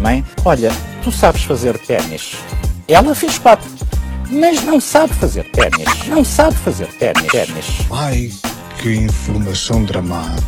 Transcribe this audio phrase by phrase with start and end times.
[0.00, 0.70] Mãe, olha,
[1.02, 2.36] tu sabes fazer ténis.
[2.86, 3.68] Ela fez quatro,
[4.30, 6.06] mas não sabe fazer ténis.
[6.06, 7.26] Não sabe fazer ténis.
[7.26, 7.66] ténis.
[7.90, 8.30] Ai,
[8.80, 10.42] que informação dramática.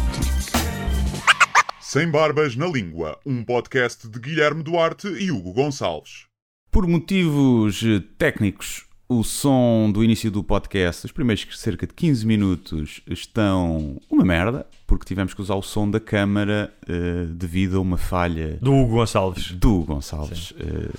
[1.81, 6.27] Sem Barbas na Língua, um podcast de Guilherme Duarte e Hugo Gonçalves.
[6.71, 12.27] Por motivos eh, técnicos, o som do início do podcast, os primeiros cerca de 15
[12.27, 17.81] minutos, estão uma merda, porque tivemos que usar o som da câmara eh, devido a
[17.81, 19.53] uma falha Do Hugo Gonçalves.
[19.53, 20.55] do Gonçalves.
[20.59, 20.91] Eh,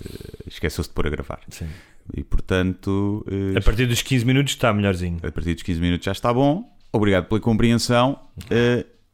[0.48, 1.40] Esqueceu-se de pôr a gravar.
[1.50, 1.68] Sim.
[2.16, 5.18] E portanto, eh, A partir dos 15 minutos está melhorzinho.
[5.24, 6.72] a partir dos 15 minutos já está bom.
[6.94, 8.20] Obrigado pela compreensão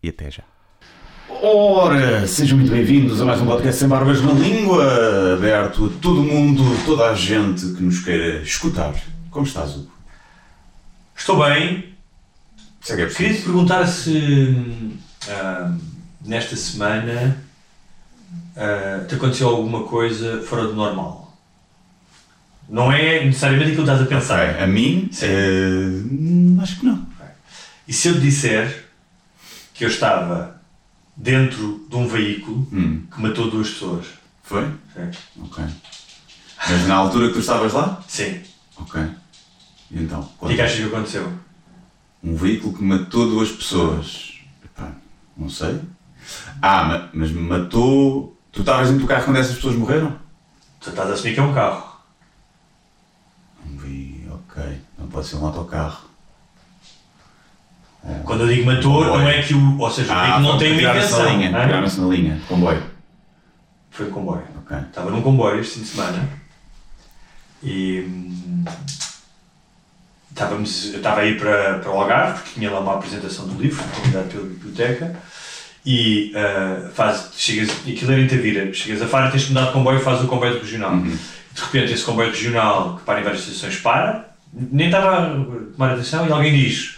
[0.04, 0.44] e até já.
[1.44, 6.22] Ora, sejam muito bem-vindos a mais um podcast sem barbas na língua, aberto a todo
[6.22, 8.94] mundo, toda a gente que nos queira escutar.
[9.32, 9.92] Como estás, Hugo?
[11.16, 11.96] Estou bem.
[12.80, 14.92] Se é que é Queria te perguntar se hum,
[15.28, 15.76] ah,
[16.24, 17.44] nesta semana
[18.56, 21.36] ah, te aconteceu alguma coisa fora do normal.
[22.70, 24.48] Não é necessariamente aquilo que estás a pensar.
[24.48, 25.10] Ok, a mim?
[25.12, 25.26] Sim.
[25.26, 27.04] eh, acho que não.
[27.88, 28.86] E se eu te disser
[29.74, 30.61] que eu estava
[31.16, 34.06] dentro de um veículo Hum, que matou duas pessoas?
[34.44, 34.66] foi?
[34.94, 35.12] Sim.
[35.44, 35.64] Ok.
[36.70, 38.02] Mas na altura que tu estavas lá?
[38.08, 38.42] Sim.
[38.78, 39.02] Ok.
[39.92, 40.30] E então?
[40.40, 41.32] O que é achas que aconteceu?
[42.24, 44.40] Um veículo que matou duas pessoas.
[44.64, 44.92] Epá,
[45.36, 45.80] não sei.
[46.62, 48.38] Ah, ma- mas matou.
[48.52, 50.18] Tu estavas dentro do carro quando essas pessoas morreram?
[50.80, 51.90] Tu estás a assumir que é um carro.
[54.32, 54.82] Ok.
[54.98, 56.11] Não pode ser um autocarro.
[58.24, 59.80] Quando eu digo matou, não é que o.
[59.80, 61.26] Ou seja, o veículo não tem uma intenção.
[61.30, 61.48] é?
[61.48, 62.42] Tiraram-se na linha.
[62.48, 62.84] Comboio.
[63.92, 64.44] Foi comboio.
[64.64, 64.78] Ok.
[64.78, 66.30] Estava num comboio este fim de semana
[67.64, 68.66] e hum,
[70.32, 73.62] estávamos, eu estava a ir para, para o Algarve porque tinha lá uma apresentação do
[73.62, 75.16] livro, convidado pela biblioteca
[75.86, 79.74] e ah, faz, chegas, aquilo era em Tavira, chegas a Faro, tens que mudar de
[79.74, 80.98] comboio e fazes o comboio regional.
[81.00, 85.36] De repente esse comboio regional que para em várias estações para, nem estava a
[85.74, 86.98] tomar atenção e alguém diz,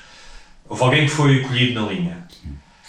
[0.67, 2.23] houve alguém que foi colhido na linha.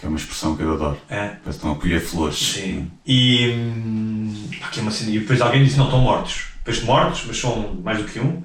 [0.00, 0.98] Que é uma expressão que eu adoro.
[1.08, 1.16] É.
[1.28, 2.36] Parece que estão a colher flores.
[2.38, 2.90] Sim.
[3.06, 6.46] E, hum, é uma cena- e depois alguém disse: não, estão mortos.
[6.58, 8.42] Depois mortos, mas são mais do que um.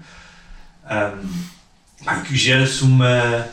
[2.25, 3.47] Que gera-se uma.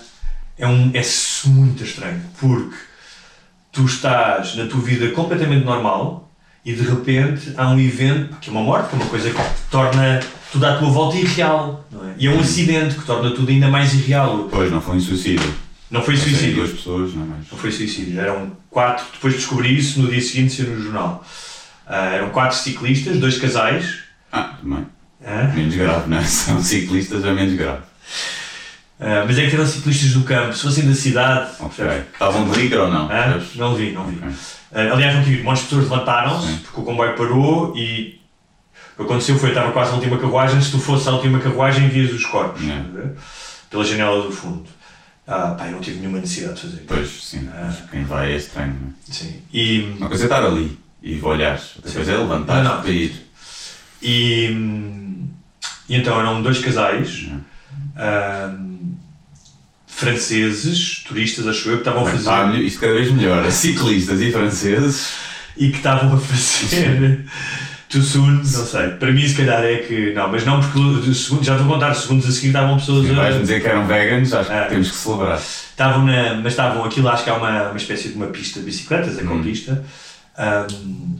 [0.58, 1.02] É, um, é
[1.48, 2.76] muito estranho, porque
[3.72, 6.30] tu estás na tua vida completamente normal
[6.64, 9.40] e de repente há um evento, que é uma morte, que é uma coisa que
[9.70, 10.20] torna
[10.50, 11.84] tudo à tua volta irreal.
[11.92, 12.14] Não é?
[12.18, 14.48] E é um acidente que torna tudo ainda mais irreal.
[14.50, 15.54] Pois, não foi um suicídio.
[15.90, 16.56] Não foi suicídio.
[16.56, 17.50] duas pessoas, não é mais.
[17.50, 21.24] Não foi suicídio, eram quatro, depois descobri isso no dia seguinte, saiu no jornal.
[21.86, 24.00] Ah, eram quatro ciclistas, dois casais.
[24.32, 24.84] Ah, também.
[25.24, 26.22] ah, Menos grave, não é?
[26.26, 27.82] São ciclistas, é menos grave.
[29.00, 31.50] ah, mas é que eram ciclistas do campo, se fossem da cidade.
[31.60, 31.84] Ok.
[32.12, 33.08] Estavam de liga ou não?
[33.10, 34.16] Ah, não vi, não vi.
[34.16, 34.28] Ok.
[34.74, 38.20] Ah, aliás, não tive, muitas pessoas levantaram-se porque o comboio parou e
[38.94, 40.60] o que aconteceu foi estava quase a última carruagem.
[40.60, 43.12] Se tu fosse à última carruagem, vias os corpos a ver?
[43.70, 44.64] pela janela do fundo.
[45.26, 46.84] Ah, pá, eu não tive nenhuma necessidade de fazer.
[46.86, 47.48] Pois, sim.
[47.52, 47.74] Ah.
[47.90, 48.92] Quem vai é estranho, não é?
[49.12, 49.40] Sim.
[49.52, 51.76] E, Uma coisa é estar ali e olhares.
[51.76, 52.82] Outra coisa é levantar Não, não.
[52.82, 53.26] para ir.
[54.02, 54.44] E,
[55.88, 57.26] e então eram dois casais
[57.98, 58.94] hum,
[59.86, 63.48] franceses, turistas, acho eu, que estavam a fazer melhor- isto cada vez melhor.
[63.50, 65.08] Ciclistas e franceses.
[65.56, 67.24] e que estavam a fazer
[67.96, 68.88] too soon, não sei.
[68.90, 71.94] Para mim, se calhar é que não, mas não porque segundo, já estou a contar,
[71.94, 73.42] segundos a seguir estavam pessoas vais-me a.
[73.42, 74.66] dizer que eram veganos, acho que Ah.
[74.66, 75.38] temos que celebrar.
[75.38, 78.66] Estavam na, mas estavam aquilo, acho que é uma, uma espécie de uma pista de
[78.66, 79.20] bicicletas, Hum.
[79.20, 79.84] ecopista,
[80.38, 81.16] hum,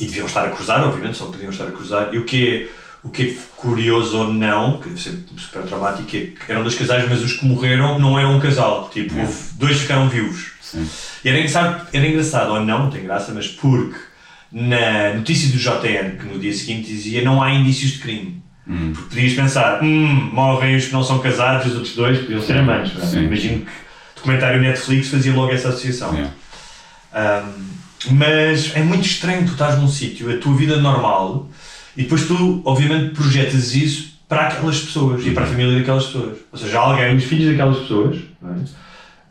[0.00, 2.08] e deviam estar a cruzar, obviamente, só podiam estar a cruzar.
[2.12, 2.68] E o que é,
[3.02, 6.74] o que é curioso ou não, que deve ser super traumático, é que eram dois
[6.76, 8.88] casais, mas os que morreram não eram um casal.
[8.92, 9.22] Tipo, É.
[9.22, 10.52] houve, dois ficaram vivos.
[10.62, 10.86] Sim.
[11.24, 13.96] E era engraçado, era engraçado, ou não, não tem graça, mas porque
[14.50, 18.42] na notícia do JN, que no dia seguinte dizia não há indícios de crime.
[18.66, 18.92] Hum.
[18.94, 22.58] Porque podias pensar, hum, morrem os que não são casados, os outros dois podiam ser
[22.58, 22.92] amantes.
[23.14, 26.12] Imagino que o documentário Netflix fazia logo essa associação.
[26.12, 26.32] Yeah.
[27.14, 27.78] Um,
[28.10, 31.48] mas é muito estranho tu estás num sítio, a tua vida normal,
[31.96, 36.38] e depois tu, obviamente, projetas isso para aquelas pessoas e para a família daquelas pessoas.
[36.52, 38.58] Ou seja, alguém, os filhos daquelas pessoas, não é?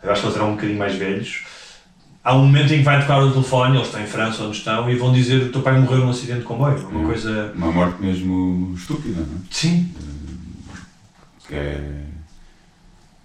[0.03, 1.43] eu acho que eles eram um bocadinho mais velhos,
[2.27, 4.89] há um momento em que vai tocar o telefone, eles estão em França onde estão,
[4.89, 6.77] e vão dizer o teu pai morreu num acidente de comboio.
[6.89, 7.05] Uma É.
[7.05, 7.53] coisa.
[7.55, 9.39] Uma morte mesmo estúpida, não é?
[9.49, 9.89] Sim.
[11.47, 12.03] Que é.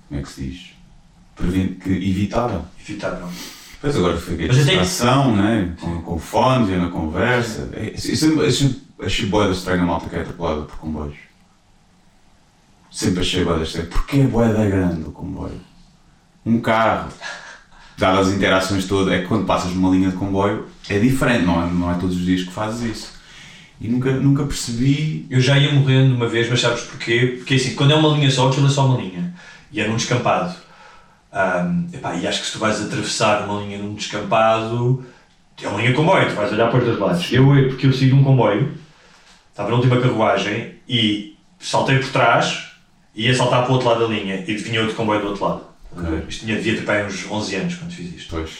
[0.08, 0.70] Como é que se diz?
[1.34, 1.78] Prevent...
[1.80, 2.64] Que evitável.
[2.80, 3.28] Evitável.
[3.80, 5.74] Pois agora foi a distração, né?
[5.80, 7.70] Com, com fones e na conversa.
[7.72, 8.70] É, Isso,
[9.00, 11.16] achei boa da estranha malta que é atropelada por comboios.
[12.90, 13.88] Sempre achei boa da estranha.
[13.88, 15.60] Porquê é boa da grande o comboio?
[16.46, 17.10] Um carro,
[17.96, 21.62] dadas as interações todas, é que quando passas numa linha de comboio é diferente, não
[21.62, 23.12] é, não é todos os dias que fazes isso.
[23.80, 25.26] E nunca, nunca percebi.
[25.28, 27.34] Eu já ia morrendo uma vez, mas sabes porquê?
[27.38, 29.34] Porque assim, quando é uma linha só, aquilo é só uma linha.
[29.72, 30.54] E é num descampado.
[31.32, 35.04] Ahm, epá, e acho que se tu vais atravessar uma linha num descampado,
[35.60, 37.32] é uma linha de comboio, tu vais olhar para os dois lados.
[37.32, 38.72] Eu, porque eu de um comboio,
[39.50, 42.72] estava na última carruagem e saltei por trás
[43.14, 45.44] e ia saltar para o outro lado da linha e vinha outro comboio do outro
[45.44, 45.71] lado.
[45.96, 46.24] A ver?
[46.28, 48.30] Isto tinha, devia ter para uns 11 anos quando fiz isto.
[48.30, 48.50] Pois.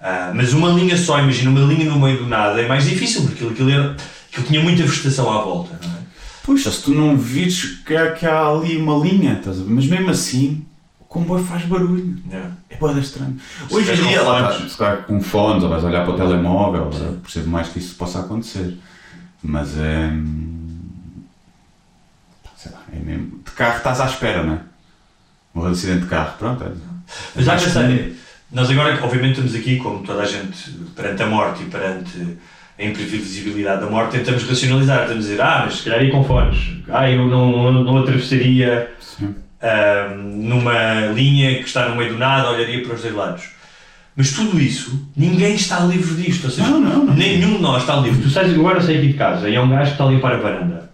[0.00, 3.22] Ah, mas uma linha só, imagina, uma linha no meio do nada é mais difícil,
[3.22, 3.96] porque aquilo, aquilo, era,
[4.30, 6.00] aquilo tinha muita vegetação à volta, não é?
[6.42, 9.70] Puxa, se tu não vires que há, que há ali uma linha, estás a ver?
[9.70, 10.64] Mas mesmo assim,
[10.98, 12.16] o comboio faz barulho.
[12.26, 12.50] Yeah.
[12.70, 13.36] É boa estranho.
[13.70, 16.90] Hoje em dia, lá se calhar com fones, ou vais olhar para o telemóvel,
[17.22, 18.78] percebo mais que isso possa acontecer.
[19.42, 20.10] Mas é.
[22.56, 23.38] Sei lá, é mesmo.
[23.44, 24.60] De carro estás à espera, não é?
[25.54, 26.64] Morreu de acidente de carro, pronto.
[26.64, 26.68] É.
[27.34, 28.12] Mas há Mais que pensar, comum.
[28.52, 32.38] nós agora, obviamente, estamos aqui, como toda a gente, perante a morte e perante
[32.78, 36.24] a imprevisibilidade da morte, tentamos racionalizar, estamos a dizer, ah, mas se calhar ia com
[36.24, 36.58] fones,
[36.88, 38.90] ah, eu não, não, não atravessaria
[39.60, 43.42] ah, numa linha que está no meio do nada, olharia para os dois lados.
[44.16, 47.14] Mas tudo isso, ninguém está livre disto, ou seja, Não, não, não.
[47.14, 48.22] nenhum de nós está livre.
[48.22, 50.32] Tu sais, agora saí aqui de casa e é um gajo que está a limpar
[50.34, 50.90] a varanda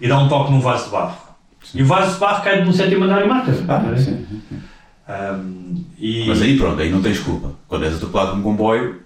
[0.00, 1.29] e dá um toque num vaso de barro.
[1.74, 3.52] E o vaso de barro cai de um sétimo andar e mata.
[3.68, 4.26] Ah, sim.
[5.08, 6.24] Um, e...
[6.28, 7.52] Mas aí pronto, aí não tens culpa.
[7.68, 9.00] Quando és atropelado por um comboio,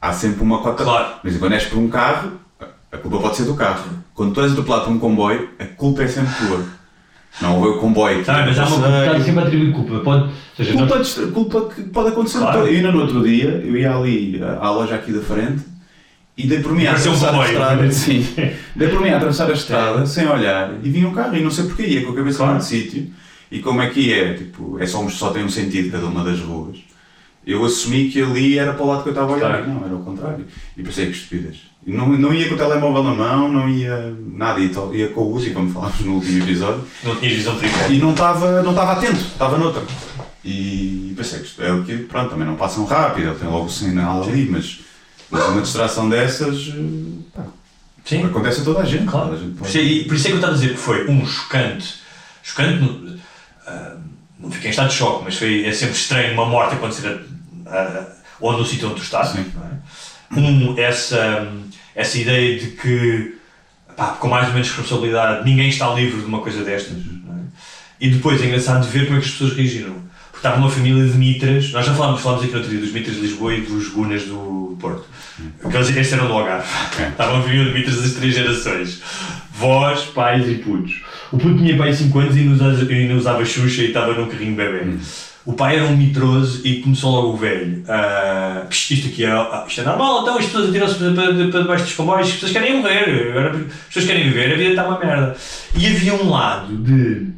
[0.00, 0.84] há sempre uma cota.
[0.84, 1.14] Claro.
[1.22, 2.32] Mas quando és por um carro,
[2.92, 3.84] a culpa pode ser do carro.
[4.14, 6.64] Quando tu és atropelado por um comboio, a culpa é sempre tua.
[7.42, 8.18] Não houve o comboio.
[8.20, 9.06] que Tá, mas há uma passei.
[9.12, 9.98] está sempre a atribuir culpa.
[10.00, 12.38] Pode, seja, Culpa, de- culpa que pode acontecer.
[12.38, 12.58] Claro.
[12.60, 15.62] Eu ainda no outro dia, eu ia ali à à loja aqui da frente
[16.38, 17.90] e dei por mim a Parecia um atravessar a estrada.
[17.92, 18.26] Sim.
[18.76, 21.50] Dei por mim a atravessar a estrada sem olhar e vinha um carro e não
[21.50, 22.58] sei porquê, ia com a cabeça Claro.
[22.58, 23.10] de sítio.
[23.50, 24.34] E como é que é?
[24.34, 26.78] Tipo, é só, só tem um sentido cada uma das ruas.
[27.46, 29.48] Eu assumi que ali era para o lado que eu estava a olhar.
[29.64, 29.68] Claro.
[29.70, 30.44] Não, era o contrário.
[30.76, 31.56] E pensei que estupidez.
[31.86, 35.32] Não, não ia com o telemóvel na mão, não ia nada, ia, ia com o
[35.32, 36.82] uso, como falámos no último episódio.
[37.02, 37.92] não tinhas visão periférica.
[37.94, 39.82] E não estava não estava atento, estava noutra.
[40.44, 43.70] E pensei que é o que, pronto, também não passam rápido, ele tem logo o
[43.70, 44.80] sinal ali, mas,
[45.30, 47.44] mas uma distração dessas eh, pá,
[48.04, 49.04] Sim, acontece a toda a gente.
[49.06, 49.26] claro.
[49.28, 50.76] Toda a gente Por pode- isso, por isso é que eu estava a dizer que
[50.80, 51.94] foi um chocante.
[52.42, 53.18] Chocante, não,
[53.66, 53.96] ah,
[54.40, 57.20] não fiquei em estado de choque, mas foi, é sempre estranho uma morte acontecer
[57.66, 58.06] ah,
[58.40, 59.28] onde no sítio onde tu estás.
[59.30, 59.44] Sim.
[60.34, 60.38] é?
[60.40, 61.48] Um, essa,
[61.94, 63.36] essa ideia de que,
[63.96, 66.96] pá, com mais ou menos responsabilidade, ninguém está livre de uma coisa destas.
[66.96, 66.98] é?
[68.00, 69.96] E depois é engraçado de ver como é que as pessoas reagiram.
[70.38, 73.16] Estava uma família de mitras, nós já falámos, falámos aqui no outro dia dos mitras
[73.16, 75.04] de Lisboa e dos gunas do Porto.
[75.64, 76.68] Aqueles, este era o Algarve.
[77.10, 79.02] Estava uma família de mitras das três gerações.
[79.52, 81.02] Vós, pais e putos.
[81.32, 84.28] O puto tinha pai 5 anos e ainda usava, ainda usava Xuxa e estava num
[84.28, 84.96] carrinho bebê.
[85.44, 87.82] O pai era um mitroso e começou logo o velho.
[88.68, 91.84] "Psh, isto aqui é, ah, isto é normal, então as pessoas atiram-se para, para, debaixo
[91.84, 95.36] dos comboios, as pessoas querem morrer, as pessoas querem viver, a vida está uma merda.
[95.74, 97.37] E havia um lado de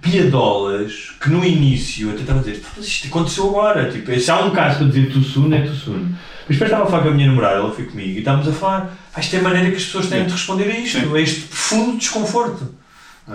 [0.00, 4.40] piadolas que no início até estava a dizer, "Foda-se, isto aconteceu agora, tipo, se há
[4.40, 6.14] um caso para dizer Tussune, é Tussune.
[6.48, 8.52] Mas depois estava a falar com a minha namorada, ela foi comigo e estávamos a
[8.52, 11.14] falar, "Ah, isto é a maneira que as pessoas têm de responder a isto, Sim.
[11.14, 12.74] a este profundo desconforto.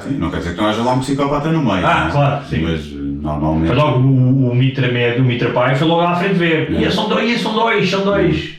[0.04, 1.86] Sim, não quer dizer que não haja lá um psicopata no meio.
[1.88, 2.12] Ah, é?
[2.12, 2.62] claro, sim.
[2.64, 3.68] Mas eh, normalmente.
[3.68, 6.70] Foi logo o, o Mitra médio, o Mitra pai, foi logo à frente ver.
[6.74, 6.82] É.
[6.82, 8.56] Ia, são dois, são dois, são dois.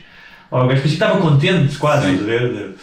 [0.49, 2.73] Oh, o gajo parecia que estava contente, quase, ver?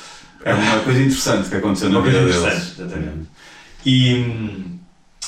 [0.45, 2.55] É uma coisa interessante que aconteceu na Uma vida coisa deles.
[2.55, 3.29] interessante, exatamente.
[3.85, 4.74] E, hum,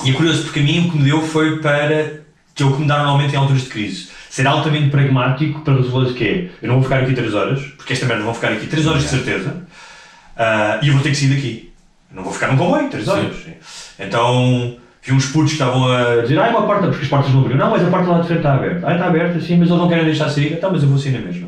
[0.05, 2.21] e é curioso porque a mim o que me deu foi para
[2.53, 4.09] que o que me dá normalmente em alturas de crise.
[4.29, 6.49] Ser altamente pragmático para resolver o que é.
[6.61, 9.03] Eu não vou ficar aqui 3 horas, porque esta merda vão ficar aqui 3 horas
[9.03, 9.63] de certeza,
[10.35, 11.71] ah, e eu vou ter que sair daqui.
[12.11, 13.35] Eu não vou ficar num comboio 3 horas.
[13.99, 17.31] Então vi uns putos que estavam a dizer, ah, é uma porta, porque as portas
[17.31, 17.59] não abriram.
[17.59, 18.87] Não, mas a porta lá de frente está aberta.
[18.87, 20.53] Ah, está aberta, sim, mas eles não querem deixar sair.
[20.53, 21.47] Então, mas eu vou sair na mesma.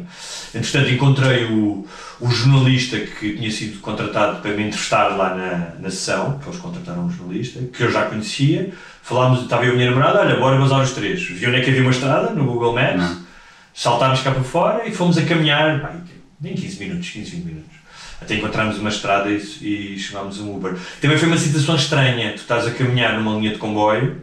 [0.54, 1.86] Entretanto, encontrei o,
[2.20, 6.60] o jornalista que tinha sido contratado para me entrevistar lá na, na sessão, que eles
[6.60, 8.74] contrataram um jornalista, que eu já conhecia.
[9.04, 11.24] Falámos, estava eu e a minha namorada, olha, bora vazar os três.
[11.24, 13.22] Vi onde é que havia uma estrada, no Google Maps, Não.
[13.74, 15.96] saltámos cá para fora e fomos a caminhar, pá,
[16.42, 17.80] nem 15 minutos, 15, 20 minutos.
[18.22, 19.38] Até encontramos uma estrada e,
[19.96, 20.76] e chegámos a um Uber.
[21.00, 24.22] Também foi uma situação estranha, tu estás a caminhar numa linha de comboio,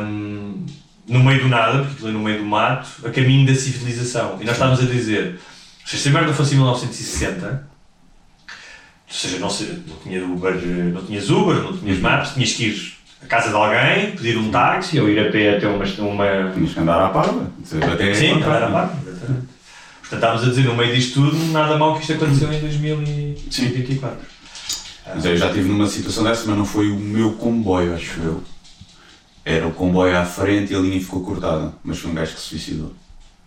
[0.00, 0.64] hum,
[1.08, 4.38] no meio do nada, porque aquilo é no meio do mato, a caminho da civilização.
[4.40, 5.38] E nós estávamos a dizer,
[5.84, 7.68] se esta merda fosse em 1960,
[8.46, 10.54] ou seja, não, sei, não, tinha Uber,
[10.92, 14.50] não tinhas Uber, não tinhas Maps, tinhas que ir à casa de alguém, pedir um
[14.50, 15.84] táxi ou ir a pé até uma.
[15.84, 16.52] uma...
[16.52, 17.50] Tinhas que andar à parva.
[18.14, 18.96] Sim, andar à parva.
[18.96, 24.18] Portanto, estávamos a dizer, no meio disto tudo, nada mal que isto aconteceu em 2024.
[25.14, 28.42] Mas eu já estive numa situação dessa, mas não foi o meu comboio, acho eu.
[29.48, 31.72] Era o comboio à frente e a linha ficou cortada.
[31.84, 32.92] Mas foi um gajo que se suicidou.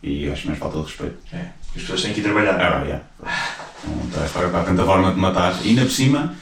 [0.02, 1.18] E acho mais falta de respeito.
[1.34, 2.56] É, as pessoas têm que ir trabalhar.
[2.56, 3.04] Ah, yeah.
[3.86, 5.60] Não estás para, tanta forma de matar.
[5.62, 6.34] E ainda por cima,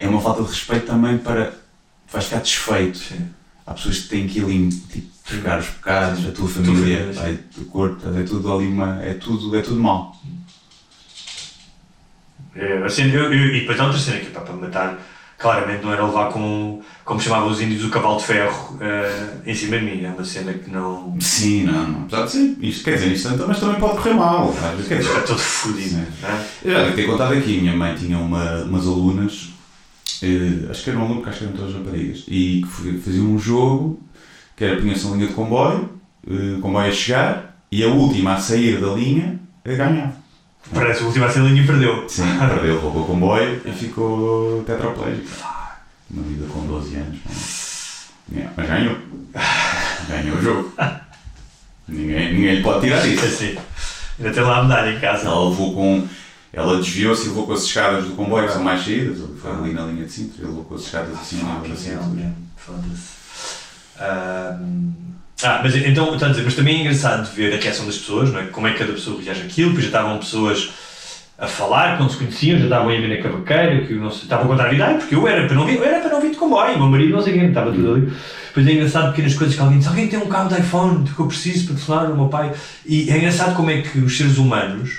[0.00, 1.54] é uma falta de respeito também para.
[2.10, 2.98] Vais ficar desfeito.
[2.98, 3.28] Sim.
[3.64, 7.12] Há pessoas que têm que ir ali tipo, buscar os pecados, a tua família,
[7.58, 9.00] o corpo, é tudo ali uma.
[9.04, 10.16] É tudo, é tudo mal.
[12.56, 14.98] É, assim, eu, eu, e depois há outra cena que pá, para matar,
[15.40, 19.54] claramente não era levar com, como chamavam os índios, o cavalo de ferro eh, em
[19.54, 20.04] cima de mim.
[20.04, 21.16] É uma cena que não.
[21.18, 22.02] Sim, não, não.
[22.02, 24.50] Apesar de ser, isto quer dizer, isto mas também pode correr mal.
[24.50, 25.96] às vezes, Quer dizer, Está todo fodido.
[25.96, 26.44] É?
[26.62, 29.48] Eu já devo ter contado aqui, minha mãe tinha uma, umas alunas,
[30.22, 33.98] eh, acho que eram alunos, acho que eram todas raparigas, e que faziam um jogo
[34.54, 35.88] que era punha-se na linha de comboio,
[36.28, 39.70] o comboio a chegar, e a última a sair da linha a
[40.72, 42.08] Parece o último a ser linha e perdeu.
[42.08, 45.28] Sim, perdeu, roubou o comboio e ficou tetraplégico.
[46.10, 47.18] Uma vida com 12 anos.
[48.28, 48.48] não é?
[48.56, 48.96] Mas ganhou.
[50.08, 50.72] Ganhou o jogo.
[51.88, 53.24] Ninguém, ninguém lhe pode tirar isso.
[53.24, 53.56] Assim.
[54.18, 55.26] Ainda tem lá a medalha em casa.
[55.26, 56.06] Ela levou com.
[56.52, 59.72] Ela desviou-se e levou com as escadas do comboio, que são mais saídas, foi ali
[59.72, 62.06] na linha de cinto, ele levou com as escadas assim na hell, cintura.
[62.06, 62.32] man.
[62.56, 63.20] Foda-se.
[65.42, 68.30] Ah, mas então, está a dizer, mas também é engraçado ver a reação das pessoas,
[68.32, 68.44] não é?
[68.44, 70.70] Como é que cada pessoa reage àquilo, porque já estavam pessoas
[71.38, 74.24] a falar, que não se conheciam, já estavam a ir na cavaqueira, que não se,
[74.24, 76.10] estavam a contar a vida, "Ai, porque eu era para não vir, eu era para
[76.10, 78.12] não vir de comboio, o meu marido não sei quem, estava tudo ali.
[78.48, 81.18] Depois é engraçado pequenas coisas que alguém diz, alguém tem um cabo de iPhone que
[81.18, 82.52] eu preciso para telefonar ao meu pai.
[82.84, 84.90] E é engraçado como é que os seres humanos,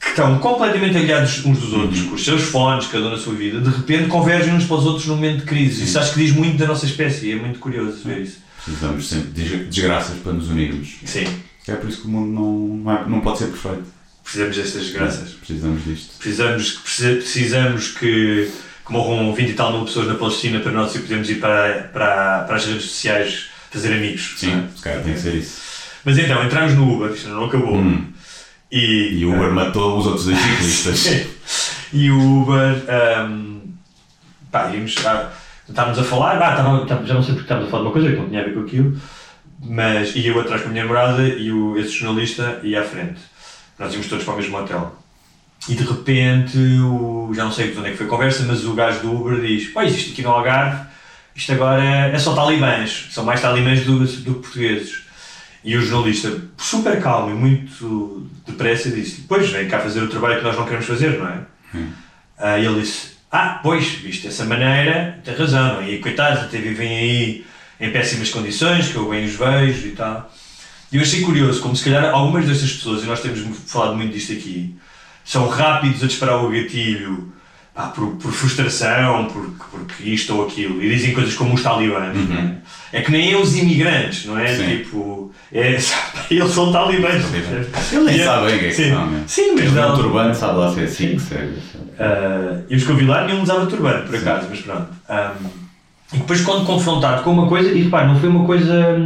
[0.00, 3.34] que estão completamente aliados uns dos outros, com os seus fones, cada um na sua
[3.34, 5.84] vida, de repente convergem uns para os outros num momento de crise.
[5.84, 8.38] Isso acho que diz muito da nossa espécie, é muito curioso ver isso.
[8.64, 10.96] Precisamos sempre de des- desgraças para nos unirmos.
[11.04, 11.24] Sim,
[11.68, 13.84] É por isso que o mundo não, não, é- não pode ser perfeito.
[14.24, 15.30] precisamos destas graças.
[15.34, 16.18] Precisamos disto.
[16.18, 18.50] Precisamos, precisa- precisamos que,
[18.86, 22.40] que morram 20 e tal mil pessoas na Palestina para nós podermos ir para, para,
[22.44, 24.34] para as redes sociais fazer amigos.
[24.36, 24.76] Sim, é?
[24.76, 25.60] se calhar tem que ser isso.
[26.04, 27.76] Mas então, entramos no Uber, isto não acabou.
[27.76, 28.04] Hum.
[28.72, 30.24] E, E o Uber matou os outros
[30.60, 31.26] ciclistas.
[31.92, 32.84] e o Uber.
[33.28, 33.60] Um,
[34.50, 35.30] pá, íamos, ah,
[35.70, 38.10] estávamos a falar, ah, estava, já não sei porque estávamos a falar de uma coisa
[38.10, 39.00] que não tinha a ver com aquilo,
[39.62, 43.20] mas ia eu atrás com a minha namorada e o, esse jornalista ia à frente.
[43.78, 44.94] Nós íamos todos para o mesmo hotel.
[45.68, 48.64] E de repente, o, já não sei de onde é que foi a conversa, mas
[48.64, 50.86] o gajo do Uber diz: Pois, isto aqui no Algarve,
[51.34, 55.02] isto agora é, só talibãs, são mais talibãs do, do que portugueses.
[55.62, 60.38] E o jornalista, super calmo e muito depressa, disse: Pois, vem cá fazer o trabalho
[60.38, 61.40] que nós não queremos fazer, não é?
[62.38, 65.90] Ah, e ele disse: Ah, pois, visto dessa maneira, tem razão, é?
[65.90, 67.46] e coitados, até vivem aí
[67.80, 70.30] em péssimas condições, que eu bem os vejo e tal.
[70.90, 74.12] E eu achei curioso, como se calhar algumas destas pessoas, e nós temos falado muito
[74.12, 74.74] disto aqui,
[75.24, 77.32] são rápidos a disparar o gatilho
[77.80, 82.16] pá, por, por frustração, por, porque isto ou aquilo, e dizem coisas como os talibãs.
[82.28, 82.54] não é?
[82.92, 84.54] É que nem é os imigrantes, não é?
[84.54, 84.66] Sim.
[84.78, 85.78] Tipo, é,
[86.30, 87.22] eles são talibãs.
[87.92, 88.90] Ele nem E é- sabe bem o que é que sim.
[88.90, 89.22] são, né?
[89.26, 89.88] Sim, mas não.
[89.90, 91.38] no turbante sabe lá se é 5, se é.
[92.00, 94.88] Uh, e os que eu vi lá nenhum usava turbante, por acaso, mas pronto.
[95.08, 95.46] Um,
[96.12, 98.96] e depois, quando confrontado com uma coisa, e repare, não foi uma coisa.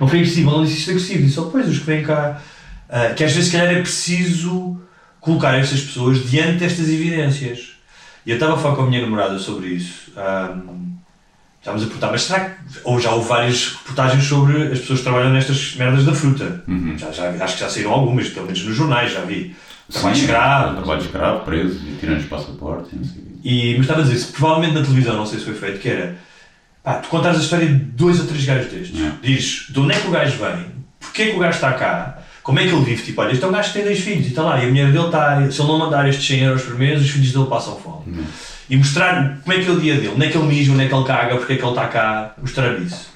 [0.00, 2.40] Não foi agressivo, não disse isto agressivo, disse só depois os que vêm cá.
[2.88, 4.80] uh, que às vezes, se calhar, é preciso
[5.20, 7.77] colocar estas pessoas diante destas evidências.
[8.28, 10.12] E eu estava a falar com a minha namorada sobre isso.
[10.14, 10.98] Um,
[11.58, 12.56] estávamos a perguntar, mas será que.
[12.84, 16.62] Ou já houve várias reportagens sobre as pessoas que trabalham nestas merdas da fruta.
[16.98, 19.56] Já, já, acho que já saíram algumas, pelo menos nos jornais, já vi.
[19.90, 20.76] Trabalho escravo.
[20.76, 22.92] Trabalho escravo, preso e tirando os passaportes.
[22.92, 23.24] e não sei.
[23.42, 26.18] E, mas estava a dizer, provavelmente na televisão, não sei se foi feito, que era
[26.82, 29.00] pá, tu contares a história de dois ou três gajos destes.
[29.00, 29.12] É.
[29.22, 30.66] Dizes de onde é que o gajo vem,
[31.00, 32.17] porque é que o gajo está cá,
[32.48, 33.02] como é que ele vive.
[33.02, 34.68] Tipo, olha, este é um gajo que tem dois filhos e está lá, e a
[34.70, 37.44] mulher dele está, se ele não mandar estes 100 euros por mês, os filhos dele
[37.44, 38.24] passam fome.
[38.70, 40.82] E mostrar como é que é o dia dele, onde é que ele mija, onde
[40.82, 43.10] é que ele caga, porque é que ele está cá, mostrar isso.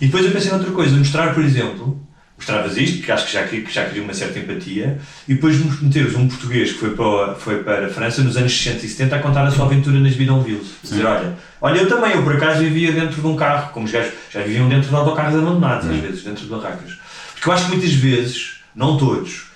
[0.00, 2.00] E depois eu pensei noutra coisa, mostrar, por exemplo,
[2.34, 6.14] mostravas isto, que acho que já, que já cria uma certa empatia, e depois meteres
[6.14, 9.18] um português que foi para, foi para a França nos anos 60 e 70 a
[9.18, 10.68] contar a sua aventura nas bidonvilles.
[10.82, 13.92] Dizer, olha, olha, eu também, eu por acaso vivia dentro de um carro, como os
[13.92, 16.96] gajos já viviam dentro de autocarros abandonados, às vezes, dentro de barracas.
[17.34, 19.50] Porque eu acho que muitas vezes, não todos,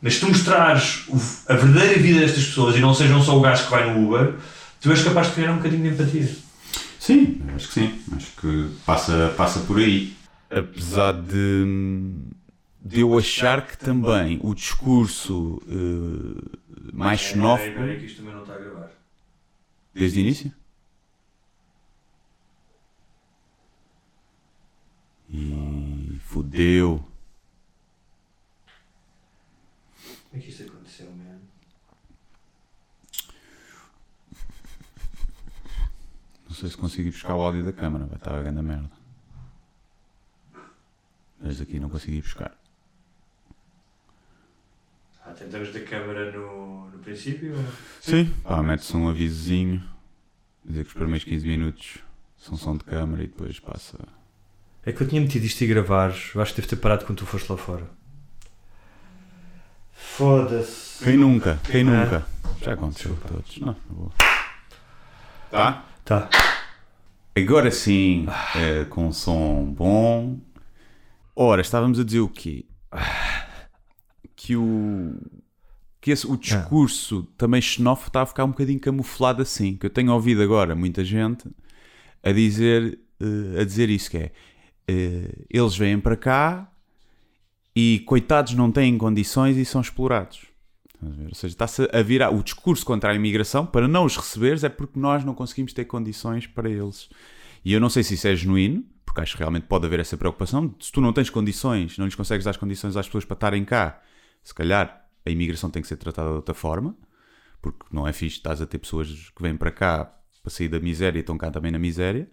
[0.00, 1.04] mas se tu mostrares
[1.48, 4.36] a verdadeira vida destas pessoas e não sejam só o gajo que vai no Uber,
[4.80, 6.28] tu és capaz de criar um bocadinho de empatia.
[7.00, 8.00] Sim, acho que sim.
[8.16, 10.16] Acho que passa, passa por aí.
[10.48, 11.64] Apesar de,
[12.80, 16.58] de eu achar que também o discurso eh,
[16.92, 17.68] mais xenófobo.
[17.68, 18.90] Espera aí que isto também não está a gravar.
[19.92, 20.52] Desde o início?
[25.30, 27.04] E fudeu.
[30.30, 31.38] Como é que isto aconteceu, man?
[36.47, 38.90] Não sei se consegui buscar o áudio da câmara, vai estar a grande merda.
[41.40, 42.52] Desde aqui não consegui buscar.
[45.24, 47.54] Ah, tentamos da câmara no, no princípio?
[48.00, 49.82] Sim, pá, mete-se um avisozinho,
[50.64, 51.98] dizer que os primeiros 15 minutos
[52.38, 53.98] são som de câmara e depois passa.
[54.84, 56.12] É que eu tinha metido isto e gravar.
[56.34, 57.86] Eu acho que deve ter parado quando tu foste lá fora.
[59.92, 61.04] Foda-se.
[61.04, 61.60] Quem nunca?
[61.64, 62.04] Quem Ah.
[62.04, 62.26] nunca?
[62.62, 63.58] Já aconteceu a todos.
[63.58, 64.12] Não, vou.
[65.50, 65.84] Tá?
[66.08, 66.26] Tá.
[67.36, 68.24] Agora sim,
[68.56, 70.40] eh, com um som bom.
[71.36, 72.64] Ora, estávamos a dizer o quê?
[74.34, 75.20] Que o.
[76.00, 79.76] Que esse, o discurso também xenófobo está a ficar um bocadinho camuflado assim.
[79.76, 81.46] Que eu tenho ouvido agora muita gente
[82.22, 84.32] a dizer, eh, a dizer isso: que é.
[84.88, 86.72] eh, eles vêm para cá
[87.76, 90.46] e coitados não têm condições e são explorados.
[91.00, 94.68] Ou seja, está-se a virar o discurso contra a imigração para não os receberes é
[94.68, 97.08] porque nós não conseguimos ter condições para eles.
[97.64, 100.16] E eu não sei se isso é genuíno, porque acho que realmente pode haver essa
[100.16, 100.74] preocupação.
[100.80, 103.64] Se tu não tens condições, não lhes consegues dar as condições às pessoas para estarem
[103.64, 104.02] cá,
[104.42, 106.96] se calhar a imigração tem que ser tratada de outra forma,
[107.62, 110.80] porque não é fixe estás a ter pessoas que vêm para cá para sair da
[110.80, 112.28] miséria e estão cá também na miséria.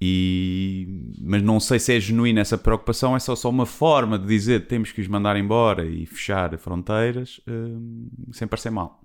[0.00, 1.12] E...
[1.20, 4.62] Mas não sei se é genuína essa preocupação, é só, só uma forma de dizer
[4.62, 9.00] que temos que os mandar embora e fechar fronteiras, hum, sem parecer mal.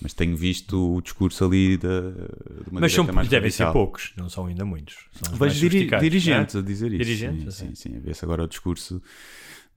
[0.00, 3.84] Mas tenho visto o discurso ali da, de uma Mas são, mais devem ser radical.
[3.84, 4.96] poucos, não são ainda muitos.
[5.12, 6.58] São Vejo diri- dirigentes é?
[6.58, 7.04] a dizer isso.
[7.04, 7.74] Dirigentes, sim, assim.
[7.76, 8.00] sim, sim.
[8.00, 9.00] Vê-se agora o discurso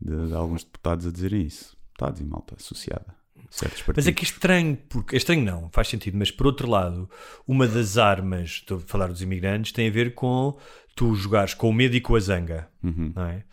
[0.02, 1.78] de, de alguns deputados a dizerem isso.
[1.90, 3.16] Deputados e malta associada.
[3.50, 4.06] Certos partidos.
[4.06, 7.10] Mas é que é estranho, porque é estranho não, faz sentido, mas por outro lado,
[7.48, 10.58] uma das armas, estou a falar dos imigrantes, tem a ver com
[10.96, 13.44] tu jogares com o medo e com a zanga, não é?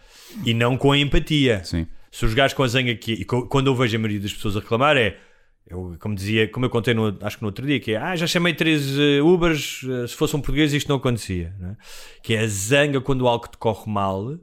[0.44, 1.58] E não com a empatia.
[1.58, 1.64] Uhum.
[1.64, 1.86] Sim.
[2.10, 4.60] Se jogares com a zanga aqui, e quando eu vejo a maioria das pessoas a
[4.60, 5.18] reclamar, é
[5.66, 8.14] eu, como dizia, como eu contei no, acho que no outro dia, que é ah,
[8.14, 11.76] já chamei três eh, Ubers, eh, se fosse um português isto não acontecia, não é?
[12.22, 14.38] que é a zanga quando algo te corre mal,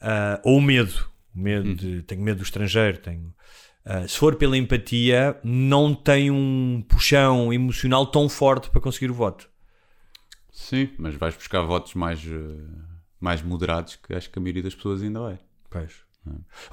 [0.00, 3.32] ah, ou o medo, o medo de, tenho medo do estrangeiro, tenho.
[3.84, 9.14] Ah, se for pela empatia, não tem um puxão emocional tão forte para conseguir o
[9.14, 9.48] voto.
[10.50, 12.64] Sim, mas vais buscar votos mais, eh,
[13.20, 15.38] mais moderados que acho que a maioria das pessoas ainda vai.
[15.68, 16.04] Pois.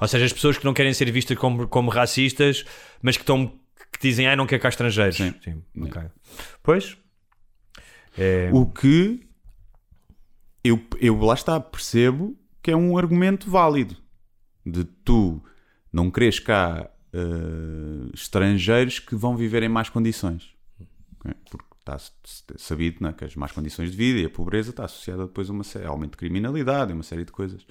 [0.00, 2.64] Ou seja, as pessoas que não querem ser vistas como, como racistas,
[3.02, 5.16] mas que, estão, que dizem, ah, não quer cá estrangeiros.
[5.16, 5.62] Sim.
[5.78, 6.02] ok.
[6.62, 6.96] Pois.
[8.16, 8.50] É...
[8.52, 9.28] O que
[10.64, 13.96] eu, eu lá está, percebo que é um argumento válido
[14.64, 15.42] de tu
[15.92, 20.50] não queres cá eh, estrangeiros que vão viver em más condições.
[21.18, 21.32] Ok?
[21.50, 21.98] Porque está
[22.56, 25.52] sabido né, que as más condições de vida e a pobreza está associada depois a
[25.52, 27.66] uma série, aumento de criminalidade uma série de coisas.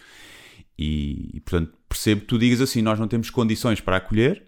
[0.78, 4.44] E, e, portanto percebo que tu digas assim: nós não temos condições para acolher,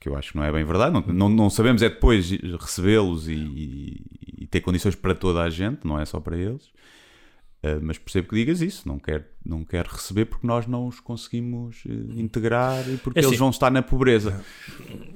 [0.00, 0.92] que eu acho que não é bem verdade.
[0.92, 4.04] Não, não, não sabemos é depois recebê-los e, e-
[4.42, 6.70] e ter condições para toda a gente, não é só para eles.
[7.64, 10.98] Uh, mas percebo que digas isso, não quero, não quero receber porque nós não os
[10.98, 14.44] conseguimos uh, integrar e porque É eles assim- vão estar na pobreza.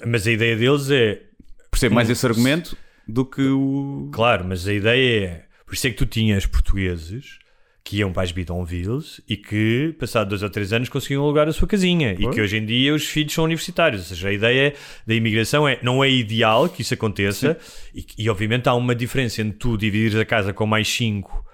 [0.07, 1.23] Mas a ideia deles é.
[1.71, 4.09] Percebo mais esse argumento do que o.
[4.13, 5.47] Claro, mas a ideia é.
[5.67, 7.41] Por isso é que tu tinhas portugueses
[7.83, 11.53] que iam para as Bidonvilles e que, passado dois ou três anos, conseguiam alugar a
[11.53, 12.13] sua casinha.
[12.15, 14.03] E que hoje em dia os filhos são universitários.
[14.03, 14.75] Ou seja, a ideia
[15.07, 17.57] da imigração é não é ideal que isso aconteça.
[17.95, 21.46] E, e, obviamente há uma diferença entre tu dividires a casa com mais cinco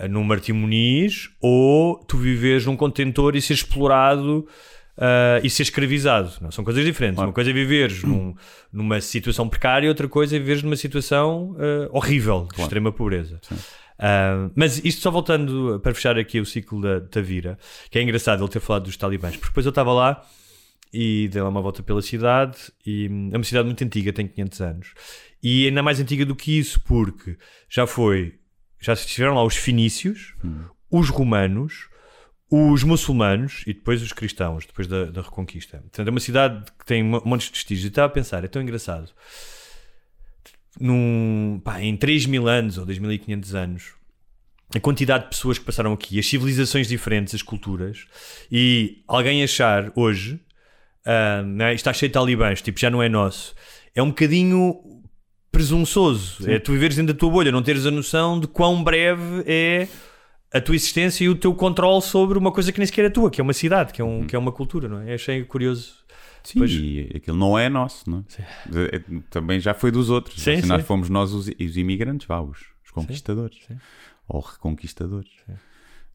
[0.00, 4.46] eh, num Martim Muniz ou tu viveres num contentor e ser explorado
[4.96, 6.32] ah, e ser escravizado.
[6.40, 7.22] Não, são coisas diferentes.
[7.22, 8.34] Uma coisa é viveres num-
[8.72, 13.40] numa situação precária, outra coisa é viveres numa situação ah, horrível, de extrema pobreza.
[13.98, 17.58] Ah, mas isto só voltando para fechar aqui o ciclo da Tavira,
[17.90, 20.22] que é engraçado ele ter falado dos talibãs, porque depois eu estava lá
[20.92, 24.26] e dei lá uma volta pela cidade e hum, é uma cidade muito antiga, tem
[24.26, 24.88] 500 anos
[25.42, 27.36] e ainda mais antiga do que isso porque
[27.68, 28.34] já foi
[28.80, 30.34] já estiveram lá os fenícios
[30.90, 31.88] os romanos
[32.50, 35.78] os muçulmanos e depois os cristãos depois da, da reconquista.
[35.78, 37.84] Portanto é uma cidade que tem um monte de vestígios.
[37.84, 39.12] E estava a pensar, é tão engraçado.
[40.80, 43.92] Num, pá, em 3 mil anos ou 2.500 anos
[44.74, 48.06] a quantidade de pessoas que passaram aqui, as civilizações diferentes, as culturas,
[48.50, 50.40] e alguém achar hoje
[51.04, 53.54] ah, não é, isto está cheio de talibãs, tipo, já não é nosso,
[53.94, 54.80] é um bocadinho
[55.60, 56.50] presunçoso.
[56.50, 59.88] É tu viveres dentro da tua bolha, não teres a noção de quão breve é
[60.52, 63.30] a tua existência e o teu controle sobre uma coisa que nem sequer é tua,
[63.30, 65.14] que é uma cidade, que é, um, que é uma cultura, não é?
[65.14, 66.00] Achei curioso.
[66.42, 68.96] Sim, Pois- e aquilo não é nosso, não é?
[68.96, 70.42] É- Também já foi dos outros.
[70.42, 70.86] Sim, Se nós sim.
[70.86, 73.58] fomos nós os, os imigrantes, vá, os, os conquistadores.
[73.68, 73.76] sim.
[74.26, 75.30] Ou reconquistadores.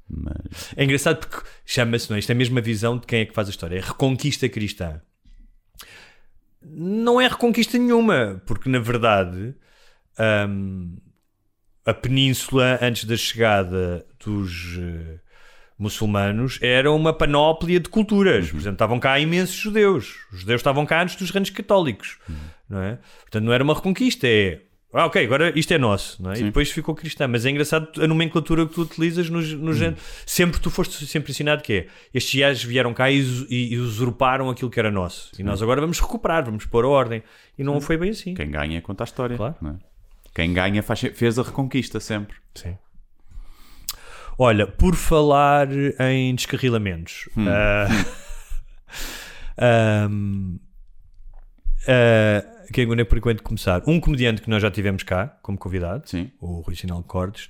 [0.10, 2.20] Mas É engraçado porque chama-se, não é?
[2.20, 3.78] Isto é a mesma visão de quem é que faz a história.
[3.78, 5.00] É reconquista cristã.
[6.78, 9.56] Não é reconquista nenhuma, porque na verdade
[10.50, 10.98] hum,
[11.86, 15.20] a península antes da chegada dos eh,
[15.78, 18.50] muçulmanos era uma panóplia de culturas.
[18.50, 20.16] Por exemplo, estavam cá imensos judeus.
[20.34, 22.18] Os judeus estavam cá antes dos reinos católicos.
[22.68, 22.98] Não é?
[23.22, 24.62] Portanto, não era uma reconquista, é.
[24.98, 26.40] Ah, ok, agora isto é nosso, não é?
[26.40, 27.28] E depois ficou cristã.
[27.28, 29.98] Mas é engraçado a nomenclatura que tu utilizas no, no género.
[30.26, 34.70] Sempre tu foste sempre ensinado que é estes gajos vieram cá e, e- usurparam aquilo
[34.72, 35.32] que era nosso.
[35.38, 37.22] E nós agora vamos recuperar, vamos pôr a ordem.
[37.58, 38.34] E não foi bem assim.
[38.34, 39.36] quem ganha conta a história.
[39.36, 39.56] Claro.
[39.66, 39.74] é?
[40.34, 42.38] Quem ganha faz, fez a reconquista sempre.
[42.54, 42.78] Sim.
[44.38, 45.68] Olha, por falar
[46.00, 47.28] em descarrilamentos.
[47.38, 47.88] ah,
[49.58, 50.58] ahm,
[51.88, 53.82] ah, quem é por enquanto começar?
[53.88, 56.32] Um comediante que nós já tivemos cá como convidado, Sim.
[56.40, 57.48] o Rui Sinal Cordes,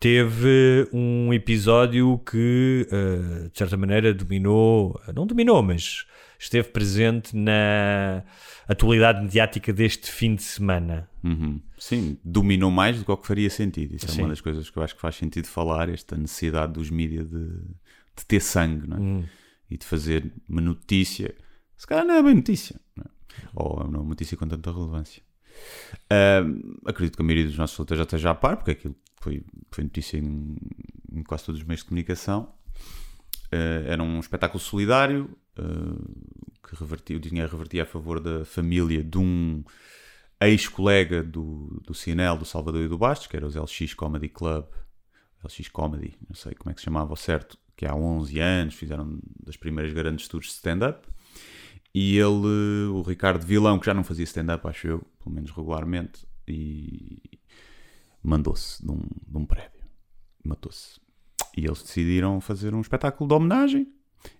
[0.00, 6.06] teve um episódio que, ah, de certa maneira, dominou, não dominou, mas
[6.38, 8.22] esteve presente na
[8.68, 11.08] atualidade mediática deste fim de semana.
[11.24, 11.60] Uhum.
[11.76, 13.96] Sim, dominou mais do que o que faria sentido.
[13.96, 14.22] Isso é Sim.
[14.22, 17.48] uma das coisas que eu acho que faz sentido falar, esta necessidade dos mídias de,
[17.48, 19.00] de ter sangue não é?
[19.00, 19.24] Hum.
[19.68, 21.34] e de fazer uma notícia.
[21.76, 23.17] Se calhar não é bem notícia, não é?
[23.54, 25.22] Ou é uma notícia com tanta relevância.
[26.10, 29.44] Ahm, acredito que a maioria dos nossos leitores já esteja a par, porque aquilo foi,
[29.70, 30.56] foi notícia em,
[31.12, 32.52] em quase todos os meios de comunicação.
[33.50, 35.62] Ah, era um espetáculo solidário ah,
[36.66, 39.64] que revertia, o dinheiro revertia a favor da família de um
[40.40, 44.66] ex-colega do, do Cinel, do Salvador e do Bastos, que era os LX Comedy Club,
[45.42, 48.74] LX Comedy, não sei como é que se chamava ao certo, que há 11 anos
[48.74, 51.08] fizeram das primeiras grandes tours de stand-up.
[51.94, 56.26] E ele, o Ricardo Vilão, que já não fazia stand-up, acho eu, pelo menos regularmente,
[56.46, 57.18] e
[58.22, 59.82] mandou-se de um, de um prédio,
[60.44, 61.00] matou-se.
[61.56, 63.88] E eles decidiram fazer um espetáculo de homenagem,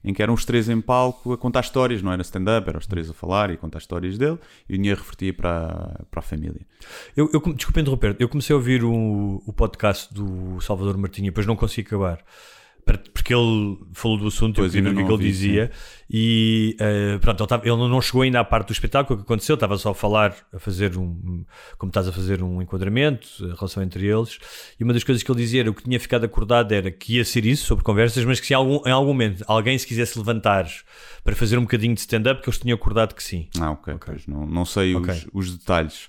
[0.05, 2.87] em que eram os três em palco a contar histórias, não era stand-up, eram os
[2.87, 6.23] três a falar e a contar histórias dele, e o dinheiro revertia para, para a
[6.23, 6.67] família.
[7.17, 11.47] Eu, eu, desculpa interromper, eu comecei a ouvir o, o podcast do Salvador Martinha, depois
[11.47, 12.25] não consegui acabar.
[12.97, 15.71] Porque ele falou do assunto, eu Pois, queria ver o que, é ele dizia.
[16.11, 19.15] E eh, pronto, ele, tava- ele não chegou ainda à parte do espetáculo.
[19.19, 19.55] O que aconteceu?
[19.55, 21.45] Estava só a falar, a fazer um.
[21.77, 24.39] Como estás a fazer um enquadramento, a relação entre eles.
[24.81, 27.17] E uma das coisas que ele dizia era o que tinha ficado acordado era que
[27.17, 29.87] ia ser isso, sobre conversas, mas que se em algum, em algum momento alguém se
[29.87, 30.67] quisesse levantar
[31.23, 33.49] para fazer um bocadinho de stand-up, que eles tinham acordado que sim.
[33.61, 35.23] Ah, ok, pois não, não sei os, Ok.
[35.35, 36.09] os detalhes.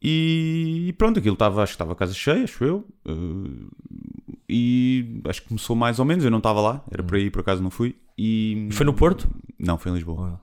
[0.00, 2.86] E, pronto, aquilo estava, acho que estava a casa cheia, acho eu.
[3.06, 7.30] eh, e acho que começou mais ou menos, eu não estava lá, era por aí,
[7.30, 7.96] por acaso não fui.
[8.16, 9.28] E, Foi no Porto?
[9.58, 10.40] Não, foi em Lisboa.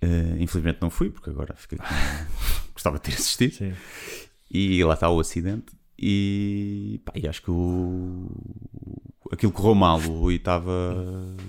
[0.00, 1.78] Eh, infelizmente não fui, porque agora fiquei
[2.72, 3.52] gostava de ter assistido.
[3.54, 3.72] Sim.
[4.50, 5.72] E lá está o acidente.
[5.98, 8.26] E, pá, e acho que o...
[9.32, 9.98] aquilo correu mal.
[9.98, 10.94] O Rui estava.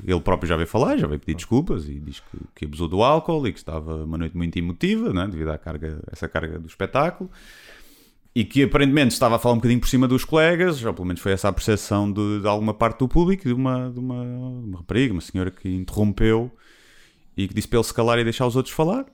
[0.05, 3.03] Ele próprio já veio falar, já veio pedir desculpas e diz que, que abusou do
[3.03, 6.67] álcool e que estava uma noite muito emotiva, né, devido à carga, essa carga do
[6.67, 7.29] espetáculo.
[8.35, 11.21] E que aparentemente estava a falar um bocadinho por cima dos colegas, ou pelo menos
[11.21, 14.67] foi essa a percepção de, de alguma parte do público, de uma, de uma, de
[14.67, 16.51] uma rapariga, uma senhora que interrompeu
[17.35, 19.05] e que disse para ele se calar e deixar os outros falar.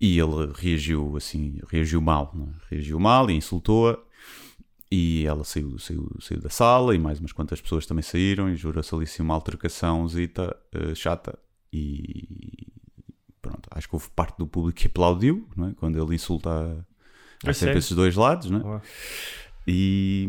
[0.00, 2.74] E ele reagiu assim, reagiu mal, não é?
[2.74, 3.98] reagiu mal e insultou-a.
[4.92, 8.56] E ela saiu, saiu, saiu da sala e mais umas quantas pessoas também saíram e
[8.56, 11.38] jurou-se ali assim uma altercação zita, eh, chata.
[11.72, 12.66] E
[13.40, 15.74] pronto, acho que houve parte do público que aplaudiu, não é?
[15.74, 16.50] Quando ele insulta.
[17.44, 18.82] Há É sempre esses dois lados, não é?
[19.66, 20.26] E,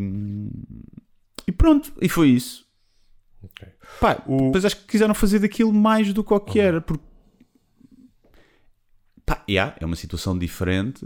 [1.46, 2.64] e pronto, e foi isso.
[4.00, 7.04] Pá, depois acho que quiseram fazer daquilo mais do que o que era, porque
[9.26, 11.04] pá, yeah, é uma situação diferente,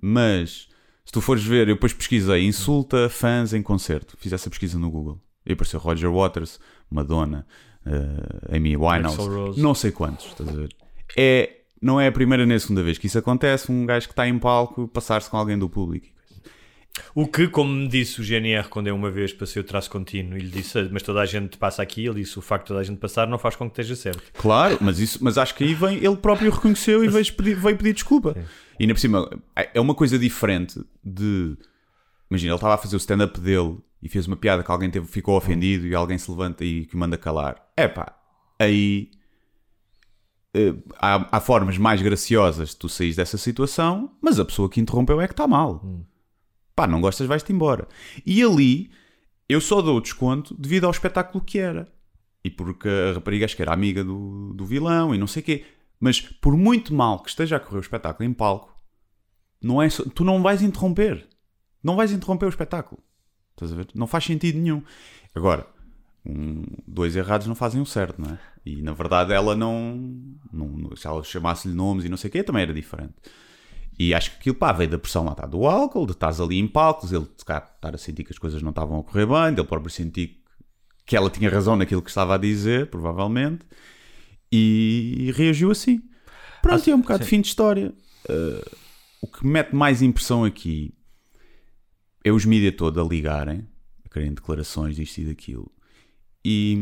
[0.00, 0.68] mas
[1.08, 4.90] se tu fores ver, eu depois pesquisei insulta fãs em concerto, fiz essa pesquisa no
[4.90, 7.46] Google e apareceu Roger Waters, Madonna,
[7.86, 10.68] eh, Amy Winehouse, não sei quantos, estás a ver?
[11.16, 14.12] É, não é a primeira nem a segunda vez que isso acontece, um gajo que
[14.12, 16.08] está em palco passar-se com alguém do público.
[17.14, 20.36] O que, como me disse o GNR quando eu uma vez passei o traço contínuo
[20.36, 22.80] e lhe disse, mas toda a gente passa aqui, ele disse, o facto de toda
[22.80, 24.22] a gente passar não faz com que esteja certo.
[24.34, 27.76] Claro, mas, isso, mas acho que aí vem, ele próprio reconheceu e veio pedir, veio
[27.78, 28.36] pedir desculpa.
[28.78, 29.28] E ainda por cima,
[29.74, 31.56] é uma coisa diferente de.
[32.30, 35.06] Imagina, ele estava a fazer o stand-up dele e fez uma piada que alguém teve,
[35.06, 37.56] ficou ofendido e alguém se levanta e que o manda calar.
[37.76, 38.14] É pá,
[38.58, 39.10] aí.
[40.54, 44.80] eh, há, há formas mais graciosas de tu saís dessa situação, mas a pessoa que
[44.80, 45.82] interrompeu é que está mal.
[46.74, 47.88] Pá, não gostas, vais-te embora.
[48.24, 48.90] E ali
[49.48, 51.88] Eu só dou desconto devido ao espetáculo que era.
[52.44, 55.44] E porque a rapariga acho que era amiga do, do vilão e não sei o
[55.46, 55.64] quê.
[56.00, 58.74] Mas por muito mal que esteja a correr o espetáculo em palco,
[59.60, 61.26] não é só- tu não vais interromper.
[61.82, 63.02] Não vais interromper o espetáculo.
[63.52, 63.88] Estás a ver?
[63.94, 64.82] Não faz sentido nenhum.
[65.34, 65.66] Agora,
[66.24, 68.38] um- dois errados não fazem o certo, não é?
[68.64, 69.96] E na verdade ela não.
[70.52, 73.14] não se ela chamasse-lhe nomes e não sei o quê, também era diferente.
[73.98, 76.68] E acho que aquilo pá, veio da pressão lá do álcool, de estás ali em
[76.68, 79.90] palcos, ele estar a sentir que as coisas não estavam a correr bem, dele próprio
[79.90, 80.40] sentir
[81.04, 83.66] que ela tinha razão naquilo que estava a dizer, provavelmente,
[84.50, 86.02] e, reagiu assim.
[86.62, 87.92] Pronto, e é um bocado de fim de história.
[88.28, 88.76] Uh,
[89.20, 90.92] o que me mete mais impressão aqui
[92.24, 93.66] é os mídias todos a ligarem,
[94.04, 95.70] a querem declarações disto e daquilo.
[96.44, 96.78] E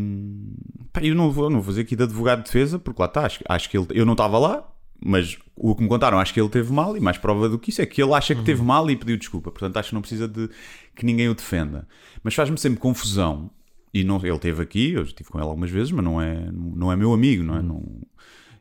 [0.92, 3.26] pá, eu não vou, não vou fazer aqui de advogado de defesa, porque lá está,
[3.26, 4.72] acho, acho que ele, eu não estava lá,
[5.04, 7.70] mas o que me contaram, acho que ele teve mal, e mais prova do que
[7.70, 9.50] isso é que ele acha que teve mal e pediu desculpa.
[9.50, 10.48] Portanto, acho que não precisa de
[10.94, 11.86] que ninguém o defenda.
[12.22, 13.50] Mas faz-me sempre confusão,
[13.92, 16.92] e não, ele esteve aqui, eu estive com ele algumas vezes, mas não é, não
[16.92, 17.62] é meu amigo, não é?
[17.62, 17.82] Não,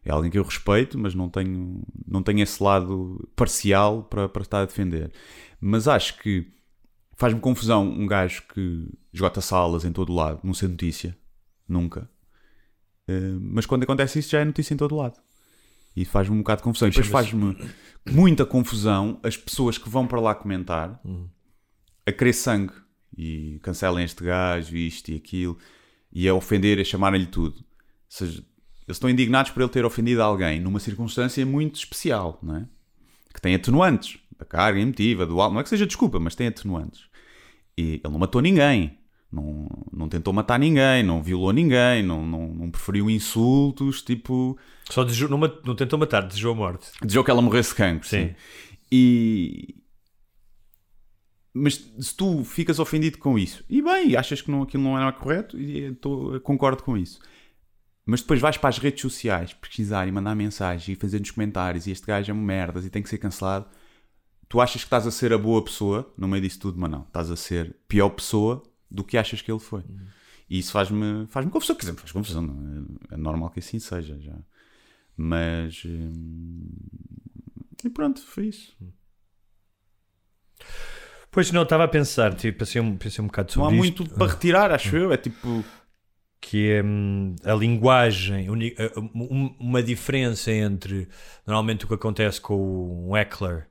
[0.03, 4.43] é alguém que eu respeito, mas não tenho, não tenho esse lado parcial para, para
[4.43, 5.11] estar a defender.
[5.59, 6.53] Mas acho que
[7.17, 11.17] faz-me confusão um gajo que esgota salas em todo lado, não ser notícia,
[11.67, 12.09] nunca.
[13.09, 15.19] Uh, mas quando acontece isso já é notícia em todo lado.
[15.95, 16.87] E faz-me um bocado de confusão.
[16.87, 17.57] E depois faz-me
[18.11, 21.01] muita confusão as pessoas que vão para lá comentar
[22.05, 22.73] a querer sangue
[23.17, 25.57] e cancelem este gajo, isto e aquilo,
[26.11, 27.57] e a ofender, a chamarem-lhe tudo.
[27.57, 27.63] Ou
[28.09, 28.43] seja,
[28.87, 32.65] eles estão indignados por ele ter ofendido alguém numa circunstância muito especial, não é?
[33.33, 36.47] Que tem atenuantes da carga emotiva, do alto, não é que seja desculpa, mas tem
[36.47, 37.05] atenuantes.
[37.77, 38.97] E ele não matou ninguém,
[39.31, 44.57] não, não tentou matar ninguém, não violou ninguém, não, não, não preferiu insultos, tipo.
[44.89, 46.91] Só desejou, não, não tentou matar, desejou a morte.
[47.01, 48.29] Desejou que ela morresse cancro, sim.
[48.29, 48.35] sim.
[48.91, 49.75] E.
[51.57, 55.09] Mas se tu ficas ofendido com isso, e bem, achas que não, aquilo não era
[55.13, 57.17] correto, e tô, concordo com isso.
[58.05, 61.87] Mas depois vais para as redes sociais pesquisar e mandar mensagem e fazer nos comentários
[61.87, 63.67] e este gajo é um merdas e tem que ser cancelado.
[64.49, 67.03] Tu achas que estás a ser a boa pessoa no meio disso tudo, mas não.
[67.03, 69.79] Estás a ser pior pessoa do que achas que ele foi.
[69.79, 70.07] Uhum.
[70.49, 71.75] E isso faz-me faz confusão.
[71.77, 72.41] Quer dizer, faz confusão.
[72.41, 73.15] Não é?
[73.15, 74.37] é normal que assim seja já.
[75.15, 75.83] Mas.
[75.85, 76.67] Hum...
[77.81, 78.75] E pronto, foi isso.
[81.35, 84.03] Pois não, estava a pensar, tipo, pensei um, pensei um bocado sobre Não há isto.
[84.03, 85.11] muito para retirar, acho eu.
[85.11, 85.65] É tipo.
[86.39, 88.47] Que é hum, a linguagem,
[89.59, 91.09] uma diferença entre
[91.45, 93.67] normalmente o que acontece com um heckler.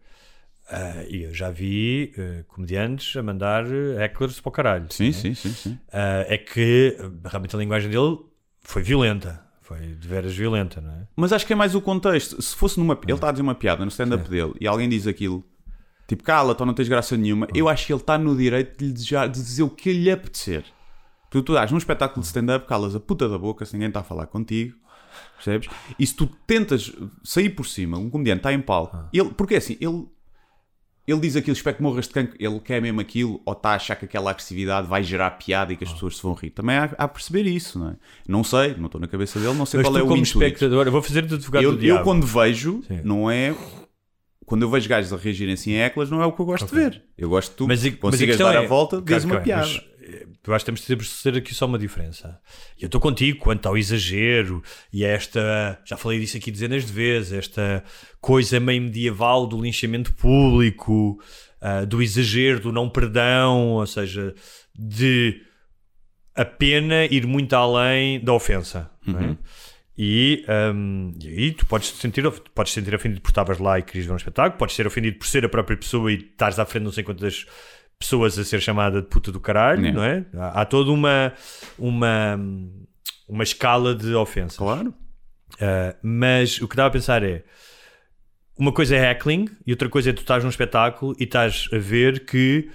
[0.71, 3.65] Uh, e eu já vi uh, comediantes a mandar
[3.99, 4.87] hecklers para o caralho.
[4.91, 5.53] Sim, sim, sim.
[5.55, 5.71] sim.
[5.89, 8.19] Uh, é que realmente a linguagem dele
[8.61, 9.43] foi violenta.
[9.63, 11.07] Foi de veras violenta, não é?
[11.17, 12.43] Mas acho que é mais o contexto.
[12.43, 12.99] Se fosse numa.
[13.03, 15.43] Ele está a dizer uma piada no stand-up dele e alguém diz aquilo,
[16.07, 18.87] tipo, cala-te ou não tens graça nenhuma, eu acho que ele está no direito de
[18.87, 20.65] lhe desejar, de dizer o que lhe apetecer.
[21.31, 24.01] Porque tu dás num espetáculo de stand-up, calas a puta da boca se ninguém está
[24.01, 24.77] a falar contigo.
[25.37, 25.69] Percebes?
[25.99, 29.59] E se tu tentas sair por cima, um comediante está em palco, ele, porque é
[29.59, 30.07] assim, ele
[31.07, 33.75] ele diz aquilo, espero que morras de cancro, ele quer mesmo aquilo, ou está a
[33.75, 36.49] achar que aquela agressividade vai gerar piada e que as pessoas se vão rir.
[36.51, 37.97] Também há, há a perceber isso, não é?
[38.27, 40.43] Não sei, não estou na cabeça dele, não sei Mas qual é o como intuito.
[40.43, 42.01] espectador, eu vou fazer de advogado eu, do diabo.
[42.01, 43.03] eu quando vejo, Sim.
[43.05, 43.55] não é...
[44.47, 46.65] Quando eu vejo gajos a reagirem assim a eclas, não é o que eu gosto
[46.67, 46.79] Ok.
[46.79, 47.03] de ver.
[47.17, 49.27] Eu gosto de tu Mas, a- mas a consigas dar é, a volta, Claro que
[49.27, 49.63] uma é, piada.
[49.67, 52.39] mas, eh, eu acho que temos de estabelecer aqui só uma diferença.
[52.79, 56.93] Eu estou contigo quanto ao exagero e a esta, já falei disso aqui dezenas de
[56.93, 57.83] vezes, esta
[58.21, 61.19] coisa meio medieval do linchamento público,
[61.61, 64.35] ah, do exagero, do não perdão, ou seja,
[64.79, 65.41] de
[66.35, 68.91] a pena ir muito além da ofensa.
[69.07, 69.23] não é?
[69.23, 69.39] Uhum.
[69.97, 73.79] E, hum, e aí tu podes te sentir, podes te sentir ofendido por estavas lá
[73.79, 76.59] e querias ver um espetáculo, podes ser ofendido por ser a própria pessoa e estás
[76.59, 77.47] à frente de não sei quantas
[77.99, 79.99] pessoas a ser chamada de puta do caralho, Yeah.
[79.99, 80.27] não é?
[80.35, 81.33] Há, há toda uma,
[81.79, 82.39] uma,
[83.29, 84.57] uma escala de ofensas.
[84.57, 84.93] Claro.
[85.55, 87.45] Uh, mas o que dava a pensar é
[88.59, 91.79] uma coisa é heckling e outra coisa é tu estás num espetáculo e estás a
[91.79, 92.69] ver que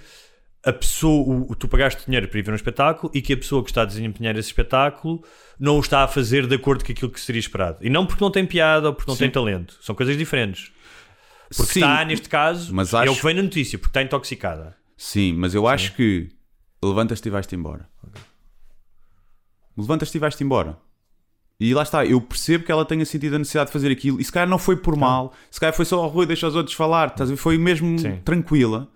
[0.64, 3.62] a pessoa, o- tu pagaste dinheiro para ir ver um espetáculo e que a pessoa
[3.64, 5.24] que está a desempenhar esse espetáculo
[5.58, 7.78] não o está a fazer de acordo com aquilo que seria esperado.
[7.80, 9.24] E não porque não tem piada ou porque não Sim.
[9.24, 9.78] tem talento.
[9.80, 10.70] São coisas diferentes.
[11.56, 14.02] Porque Sim, está, neste caso, mas é o acho- que vem na notícia, porque está
[14.02, 14.76] intoxicada.
[14.96, 16.28] Sim, mas eu acho que
[16.82, 17.88] levantas-te e vais-te embora.
[19.76, 20.76] Levantas-te e vais-te embora.
[21.58, 24.20] E lá está, eu percebo que ela tenha sentido a necessidade de fazer aquilo.
[24.20, 26.54] E se calhar não foi por mal, se calhar foi só, oh, Rui, deixa os
[26.56, 27.08] outros falar.
[27.08, 27.38] Estás a ver?
[27.38, 28.16] Foi mesmo Sim.
[28.24, 28.88] tranquila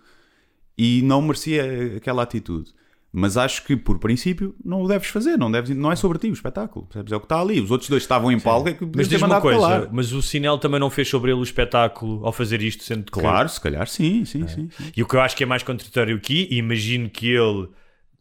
[0.76, 2.72] e não merecia aquela atitude.
[3.16, 5.36] Mas acho que, por princípio, não o deves fazer.
[5.38, 6.84] Não, deves, não é sobre ti o espetáculo.
[6.86, 7.12] Percebes?
[7.12, 7.60] É o que está ali.
[7.60, 9.88] Os outros dois estavam em palco, é que Mas diz-me uma coisa, calar.
[9.92, 13.12] mas o Sinel também não fez sobre ele o espetáculo ao fazer isto, sendo que
[13.12, 14.68] Claro, se calhar sim, sim, sim.
[14.68, 14.84] sim.
[14.96, 17.68] E o que eu acho que é mais contraditório aqui, e imagino que ele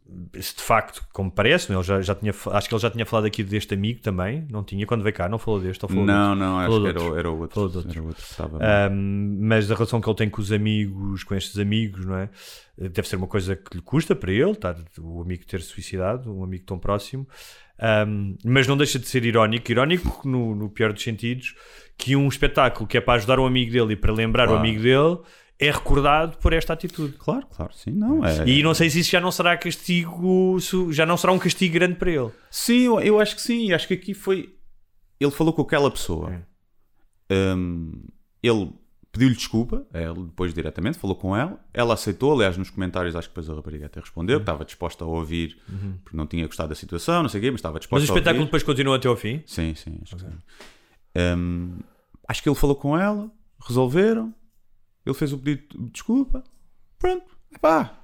[0.05, 1.75] de facto, como parece, é?
[1.75, 4.63] ele já, já tinha, acho que ele já tinha falado aqui deste amigo também, não
[4.63, 6.99] tinha, quando veio cá, não falou deste, ou falou Não, não, acho Falou que era,
[6.99, 7.13] outro.
[7.15, 7.55] o- era o outro.
[7.55, 7.91] Falou outro.
[7.91, 8.93] Era o outro.
[8.93, 12.29] Um, mas a relação que ele tem com os amigos, com estes amigos, não é?
[12.77, 14.75] Deve ser uma coisa que lhe custa para ele, tá?
[14.99, 17.27] o amigo ter suicidado, um amigo tão próximo.
[18.07, 21.55] Um, mas não deixa de ser irónico, irónico no, no pior dos sentidos,
[21.97, 24.59] que um espetáculo que é para ajudar um amigo dele e para lembrar o Claro.
[24.61, 25.17] amigo dele
[25.59, 27.13] é recordado por esta atitude.
[27.17, 28.47] Claro, claro, sim, não é.
[28.47, 30.57] E não sei se isso já não será castigo,
[30.91, 32.31] já não será um castigo grande para ele.
[32.51, 33.71] Sim, eu, eu acho que sim.
[33.71, 34.55] Acho que aqui foi.
[35.19, 36.41] Ele falou com aquela pessoa.
[37.31, 38.03] Hum,
[38.41, 38.73] ele
[39.11, 41.63] pediu-lhe desculpa, a ele depois diretamente, falou com ela.
[41.73, 42.33] Ela aceitou.
[42.33, 45.57] Aliás, nos comentários, acho que depois a rapariga até respondeu que estava disposta a ouvir,
[45.69, 45.97] Uhum.
[46.03, 48.11] porque não tinha gostado da situação, não sei o quê, mas estava disposta Mas o
[48.13, 48.47] espetáculo ouvir.
[48.47, 49.43] depois continua até ao fim.
[49.45, 49.99] Sim, sim.
[50.03, 50.27] Acho, que sim.
[51.37, 51.77] Hum,
[52.27, 53.31] acho que ele falou com ela,
[53.65, 54.33] resolveram.
[55.05, 56.43] Ele fez o pedido de desculpa.
[56.99, 57.99] Pronto, epá.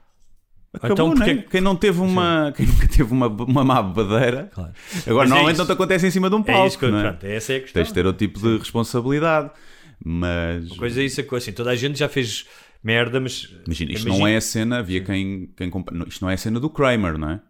[0.73, 1.33] Acabou, Então, né?
[1.35, 4.71] porque- Quem não teve uma, quem nunca teve uma, uma má bebedeira, Claro.
[4.71, 5.57] agora Mas é normalmente isso.
[5.61, 6.67] não te acontece em cima de um É palco.
[6.67, 7.09] isso que não é?
[7.09, 7.81] pronto, essa é a questão.
[7.81, 9.49] Tens de ter outro tipo de responsabilidade.
[10.03, 12.45] Mas Coisa é isso, assim, toda a gente já fez
[12.83, 14.77] merda, mas imagina, isto imagina- não é a cena.
[14.79, 15.71] Havia quem, quem
[16.07, 17.41] Isto não é a cena do Kramer, não é?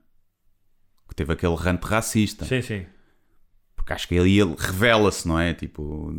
[1.09, 2.45] Que teve aquele rante racista.
[2.45, 2.85] Sim, sim.
[3.75, 5.53] Porque acho que ali ele revela-se, não é?
[5.53, 6.12] Tipo,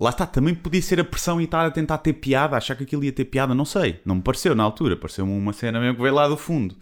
[0.00, 2.84] lá está, também podia ser a pressão e estar a tentar ter piada, achar que
[2.84, 4.00] aquilo ia ter piada, não sei.
[4.04, 6.76] Não me pareceu na altura, pareceu-me uma cena mesmo que veio lá do fundo.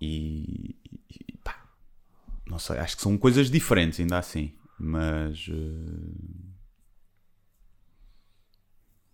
[0.00, 0.76] E,
[1.10, 1.62] e pá,
[2.46, 4.52] não sei, acho que são coisas diferentes, ainda assim.
[4.78, 5.48] Mas.
[5.50, 6.48] eh,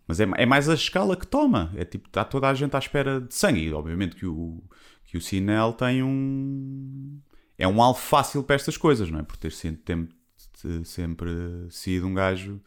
[0.07, 1.73] Mas é, é mais a escala que toma.
[1.77, 3.61] É tipo, está toda a gente à espera de sangue.
[3.63, 4.63] E obviamente que o,
[5.05, 7.19] que o Sinel tem um.
[7.57, 9.23] É um alvo fácil para estas coisas, não é?
[9.23, 10.09] Por ter sempre,
[10.85, 11.31] sempre
[11.71, 12.61] sido um gajo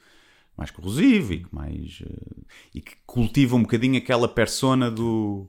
[0.58, 2.00] mais corrosivo e que mais.
[2.04, 2.42] eh,
[2.76, 5.48] e que cultiva um bocadinho aquela persona do.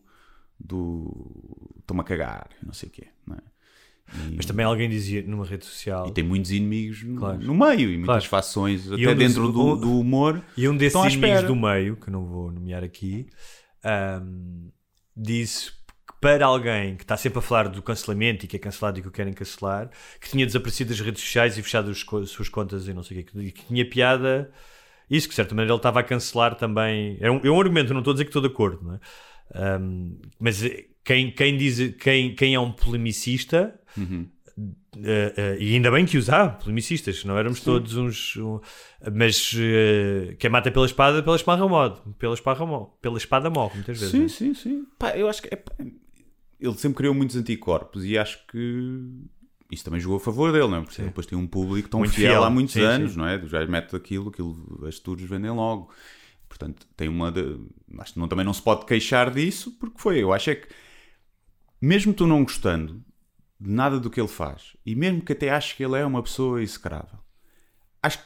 [0.59, 1.73] do.
[1.81, 3.41] estou-me a cagar, não sei o quê, não é?
[4.31, 6.07] E- Mas também alguém dizia numa rede social.
[6.09, 7.39] e tem muitos inimigos no, Claro.
[7.41, 8.29] no meio e muitas Claro.
[8.29, 10.43] fações, E até um dentro do, um- do humor.
[10.57, 13.27] E um desses inimigos do meio, que não vou nomear aqui,
[13.85, 14.69] ahm,
[15.17, 15.73] disse
[16.21, 19.09] para alguém que está sempre a falar do cancelamento e que é cancelado e que
[19.09, 21.99] o querem cancelar, que tinha desaparecido das redes sociais e fechado as
[22.31, 24.51] suas contas e não sei o quê, que tinha piada.
[25.11, 27.17] Isso, que de certa maneira ele estava a cancelar também.
[27.21, 29.01] É um, é um argumento, não estou a dizer que estou de acordo, não é?
[29.55, 33.79] Ahm, mas eh, quem, quem, diz, quem, quem é um polemicista.
[35.03, 38.37] eh, eh, e ainda bem que os há, polemicistas, não éramos todos uns.
[38.37, 38.61] um-
[39.15, 41.95] mas eh, quem mata pela espada, pela espada morre.
[42.19, 44.11] Pela espada morre, pela espada morre muitas vezes.
[44.11, 44.29] Sim, não é?
[44.29, 44.87] sim, sim.
[44.99, 45.63] Pá, eu acho que é-
[46.61, 49.03] ele sempre criou muitos anticorpos e acho que
[49.71, 50.81] isso também jogou a favor dele, não é?
[50.81, 52.45] Porque ele depois tem um público tão Muito fiel, fiel.
[52.45, 53.19] há muitos Sim, anos, sim.
[53.19, 53.39] não é?
[53.47, 55.93] Já mete aquilo, aquilo, as tours vendem logo.
[56.49, 57.31] Portanto, tem uma.
[57.31, 57.61] De...
[57.99, 60.23] Acho que não, também não se pode queixar disso, porque foi.
[60.23, 60.69] Eu acho é que,
[61.81, 63.05] mesmo tu não gostando
[63.61, 66.23] de nada do que ele faz, e mesmo que até aches que ele é uma
[66.23, 67.19] pessoa execrável,
[68.03, 68.25] acho que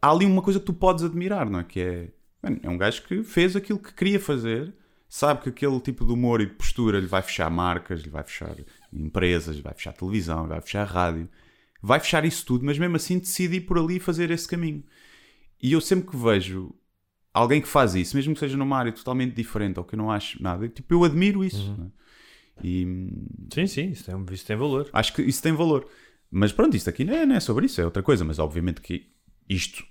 [0.00, 1.64] há ali uma coisa que tu podes admirar, não é?
[1.64, 2.08] Que é.
[2.42, 4.72] mano, é um gajo que fez aquilo que queria fazer,
[5.10, 8.22] sabe que aquele tipo de humor e de postura lhe vai fechar marcas, lhe vai
[8.22, 8.54] fechar
[8.92, 11.28] empresas, lhe vai fechar televisão, lhe vai fechar rádio,
[11.82, 14.84] vai fechar isso tudo, mas mesmo assim decide ir por ali e fazer esse caminho.
[15.60, 16.72] E eu sempre que vejo
[17.34, 20.10] alguém que faz isso, mesmo que seja numa área totalmente diferente ou que eu não
[20.12, 21.74] acho nada, tipo, eu admiro isso.
[21.76, 21.90] não é?
[22.62, 22.84] E
[23.52, 24.88] Sim, sim, isso tem, isso tem valor.
[24.92, 25.88] acho que isso tem valor.
[26.30, 28.24] Mas pronto, isto aqui não é, não é sobre isso, é outra coisa.
[28.24, 29.10] Mas obviamente que
[29.48, 29.84] isto,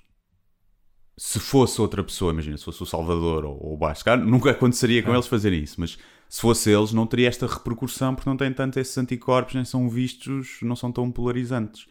[1.22, 5.04] se fosse outra pessoa, imagina, se fosse o Salvador ou, o Basco, claro, nunca aconteceria
[5.04, 5.76] com eles fazerem isso.
[5.78, 9.66] Mas se fosse eles, não teria esta repercussão porque não têm tanto esses anticorpos, nem
[9.66, 11.88] são vistos, não são tão polarizantes,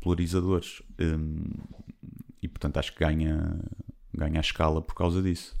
[0.00, 0.80] polarizadores.
[0.98, 1.44] Hum,
[2.40, 3.60] e portanto acho que ganha,
[4.14, 5.54] ganha a escala por causa disso.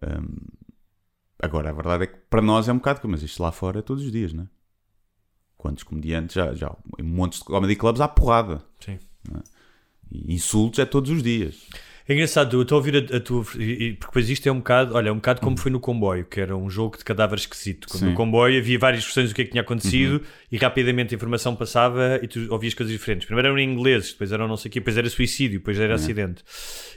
[0.00, 0.36] Hum,
[1.42, 3.82] agora, a verdade é que para nós é um bocado, mas isto lá fora é
[3.82, 4.48] todos os dias, não é?
[5.56, 8.62] Quantos comediantes já, já em montes de comedy clubs há porrada.
[8.78, 9.00] Sim.
[9.34, 9.56] é?
[10.08, 11.66] E insultos é todos os dias.
[12.08, 13.42] É engraçado, eu estou a ouvir a, a tua.
[13.58, 14.94] e- Porque depois isto é um bocado.
[14.94, 17.88] Olha, é um bocado como foi no comboio, que era um jogo de cadáver esquisito.
[17.88, 18.10] Quando Sim.
[18.10, 21.56] no comboio havia várias versões do que é que tinha acontecido e rapidamente a informação
[21.56, 23.26] passava e tu ouvias coisas diferentes.
[23.26, 25.94] Primeiro eram em inglês, depois eram não sei o quê, depois era suicídio, depois era
[25.96, 26.44] acidente.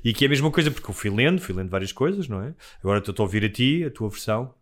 [0.05, 2.43] E que é a mesma coisa, porque eu fui lendo, fui lendo várias coisas, não
[2.43, 2.53] é?
[2.84, 4.53] Agora estou a ouvir a ti, a tua versão.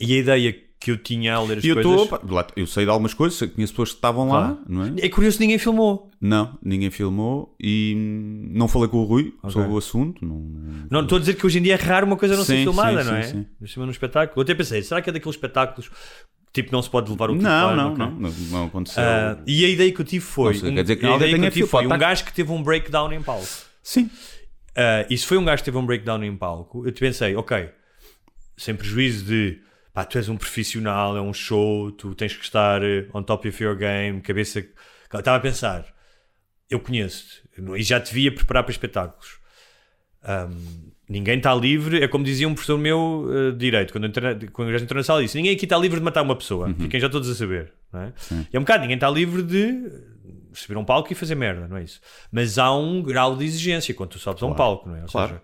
[0.00, 2.10] E a ideia que eu tinha ao ler as E eu, coisas.
[2.28, 4.92] lá- eu sei de algumas coisas, conheço pessoas que estavam lá, não é?
[4.98, 6.10] É curioso, ninguém filmou.
[6.20, 7.94] Não, ninguém filmou e
[8.50, 10.24] não falei com o Rui sobre o assunto.
[10.24, 12.56] Não, Não, estou a dizer que hoje em dia é raro uma coisa não ser
[12.56, 13.22] Sim, filmada, sim, não é?
[13.22, 13.80] sim, sim.
[13.80, 14.38] Num espetáculo.
[14.38, 15.90] Eu até pensei, será que é daqueles espetáculos
[16.52, 19.02] tipo não se pode levar o não, não, não, não, não aconteceu.
[19.02, 20.52] Ah, e a ideia que eu tive foi.
[20.54, 22.32] Sei, um- quer dizer que a ideia que eu tive foi um estar- gajo que
[22.34, 23.46] teve um breakdown em palco.
[23.82, 24.10] Sim,
[24.76, 27.34] Ah, e se foi um gajo que teve um breakdown em palco, eu te pensei,
[27.36, 27.68] ok,
[28.56, 29.58] sem prejuízo de
[29.92, 33.48] pá, tu és um profissional, é um show, tu tens que estar eh, on top
[33.48, 34.64] of your game, cabeça.
[35.12, 35.86] Estava a pensar,
[36.70, 37.42] eu conheço-te
[37.76, 39.38] e já te via preparar para espetáculos.
[40.24, 44.34] Um, ninguém está livre, é como dizia um professor meu uh, de direito, quando, entrei,
[44.52, 46.74] quando eu entrou na sala, disse: Ninguém aqui está livre de matar uma pessoa, Uhum.
[46.76, 47.72] fiquem já todos a saber.
[47.92, 48.12] É?
[48.52, 49.90] É um bocado, ninguém está livre de
[50.54, 52.00] subir a um palco e fazer merda, não é isso?
[52.30, 55.02] Mas há um grau de exigência quando tu sobes a um palco, não é?
[55.02, 55.28] Ou claro.
[55.28, 55.42] seja,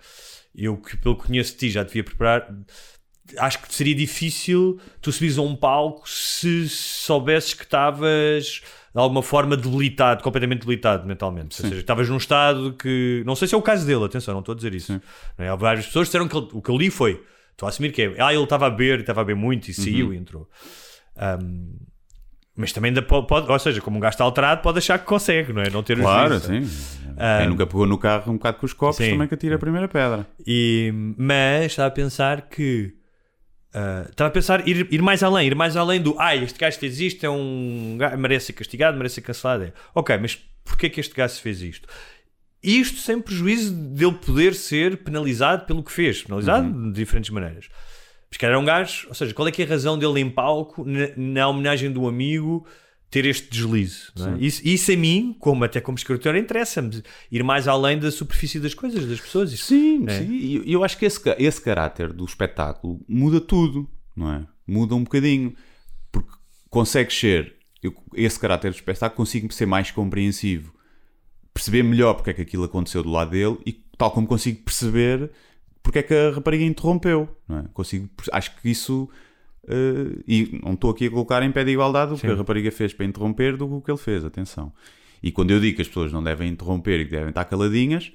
[0.55, 2.49] eu que pelo que conheço de ti já devia preparar.
[3.37, 8.62] Acho que seria difícil tu subires a um palco se soubesses que estavas
[8.95, 11.57] de alguma forma debilitado, completamente debilitado mentalmente.
[11.61, 11.68] Ou Sim.
[11.68, 13.22] seja, estavas num estado que.
[13.26, 15.01] Não sei se é o caso dele, atenção, não estou a dizer isso.
[15.37, 15.49] É?
[15.49, 17.22] Há várias pessoas disseram que ele- o que eu li foi.
[17.53, 18.14] Estou a assumir que é.
[18.18, 20.12] Ah, ele estava a beber, estava a beber muito e saiu Uhum.
[20.14, 20.49] e entrou.
[21.16, 21.74] Um,
[22.57, 25.53] mas também ainda pode, ou seja, como um gajo está alterado, pode achar que consegue,
[25.53, 25.70] não é?
[25.70, 26.62] Não ter Claro, sim.
[27.16, 29.11] Ah, Quem nunca pegou no carro um bocado com os copos Sim.
[29.11, 30.26] também que atira a primeira pedra.
[30.47, 32.95] E, mas estava a pensar que.
[33.75, 36.79] Ah, estava a pensar ir, ir mais além, ir mais além do ah, este gajo
[36.79, 39.64] fez isto, é um gajo, merece ser castigado, merece ser cancelado.
[39.64, 41.89] É, ok, mas porquê que este gajo fez isto?
[42.62, 47.69] Isto sem prejuízo dele poder ser penalizado pelo que fez, penalizado de diferentes maneiras.
[48.29, 50.29] Mas que era um gajo, ou seja, qual é que é a razão dele em
[50.29, 52.66] palco, na, na homenagem do amigo,
[53.11, 54.09] ter este deslize?
[54.19, 54.45] é?
[54.45, 58.75] Isso, isso a mim, como até como escritor, interessa-me ir mais além da superfície das
[58.75, 59.53] coisas, das pessoas.
[59.53, 60.19] Isso, Sim, É.
[60.19, 60.31] sim.
[60.31, 64.47] E eu acho que esse, esse caráter do espetáculo muda tudo, não é?
[64.67, 65.55] Muda um bocadinho.
[66.13, 66.31] Porque
[66.69, 70.75] consegues ser, eu, esse caráter do espetáculo, consigo ser mais compreensivo,
[71.55, 75.31] perceber melhor porque é que aquilo aconteceu do lado dele e tal como consigo perceber
[75.83, 77.65] porque é que a rapariga interrompeu, não é?
[77.73, 79.09] Consigo, acho que isso.
[79.69, 82.71] Eh, e não estou aqui a colocar em pé de igualdade o que a rapariga
[82.71, 84.73] fez para interromper do que o que ele fez, atenção.
[85.23, 88.12] E quando eu digo que as pessoas não devem interromper e que devem estar caladinhas,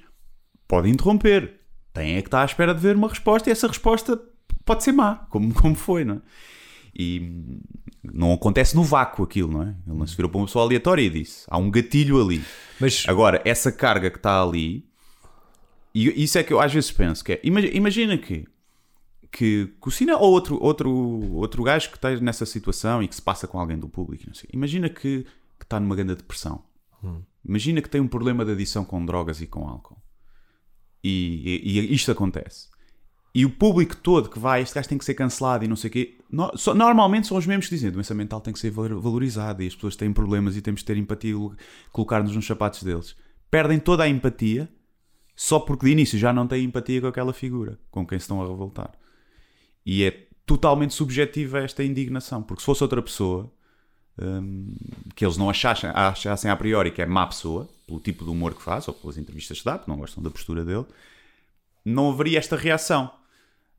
[0.66, 1.60] podem interromper.
[1.92, 4.20] Tem é que estar à espera de ver uma resposta e essa resposta
[4.64, 6.20] pode ser má, como, como foi, não é?
[6.96, 7.58] E
[8.02, 9.74] não acontece no vácuo aquilo, não é?
[9.86, 12.42] Ele não se virou para uma pessoa aleatória e disse: há um gatilho ali.
[12.80, 14.84] Mas Agora, essa carga que está ali,
[15.94, 18.46] e isso é que eu às vezes penso: que é, imagi- imagina que,
[19.36, 20.90] que, que o Cine ou outro, outro,
[21.34, 24.88] outro gajo que está nessa situação e que se passa com alguém do público, imagina
[24.88, 25.24] que,
[25.58, 26.62] que está numa grande depressão.
[27.44, 29.98] Imagina que tem um problema de adição com drogas e com álcool.
[31.02, 32.68] E, e- e isto acontece.
[33.34, 35.90] E o público todo que vai, este gajo tem que ser cancelado e não sei
[35.90, 38.60] o quê, no- só- normalmente são os mesmos que dizem a doença mental tem que
[38.60, 41.50] ser valor- valorizada e as pessoas têm problemas e temos de ter empatia e
[41.90, 43.16] colocar-nos nos sapatos deles.
[43.50, 44.68] Perdem toda a empatia
[45.36, 48.40] só porque de início já não têm empatia com aquela figura com quem se estão
[48.40, 48.92] a revoltar.
[49.84, 50.10] E é
[50.46, 53.50] totalmente subjetiva esta indignação, porque se fosse outra pessoa
[54.18, 54.74] hum,
[55.14, 58.54] que eles não achassem, achassem a priori que é má pessoa, pelo tipo de humor
[58.54, 60.84] que faz ou pelas entrevistas que dá, porque não gostam da postura dele,
[61.84, 63.10] não haveria esta reação.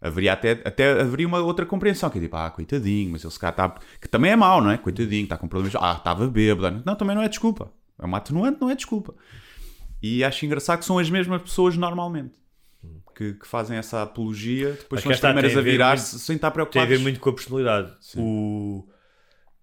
[0.02, 3.40] Haveria até, até haveria uma outra compreensão, que é tipo, ah, coitadinho, mas ele se
[3.40, 3.70] cá está.
[4.00, 4.78] Que também é mau, não é?
[4.78, 5.76] Coitadinho, está com problemas.
[5.82, 6.84] Ah, estava bêbado.
[6.86, 7.72] Não, também não é desculpa.
[7.98, 9.16] É uma atenuante, não é desculpa.
[10.04, 12.34] E acho engraçado que são as mesmas pessoas normalmente
[13.16, 16.36] que, que fazem essa apologia, depois Mas são as está, primeiras a a virar-se sem
[16.36, 16.90] estar tem a preocupados.
[16.90, 17.94] ver muito com a personalidade.
[18.18, 18.88] O,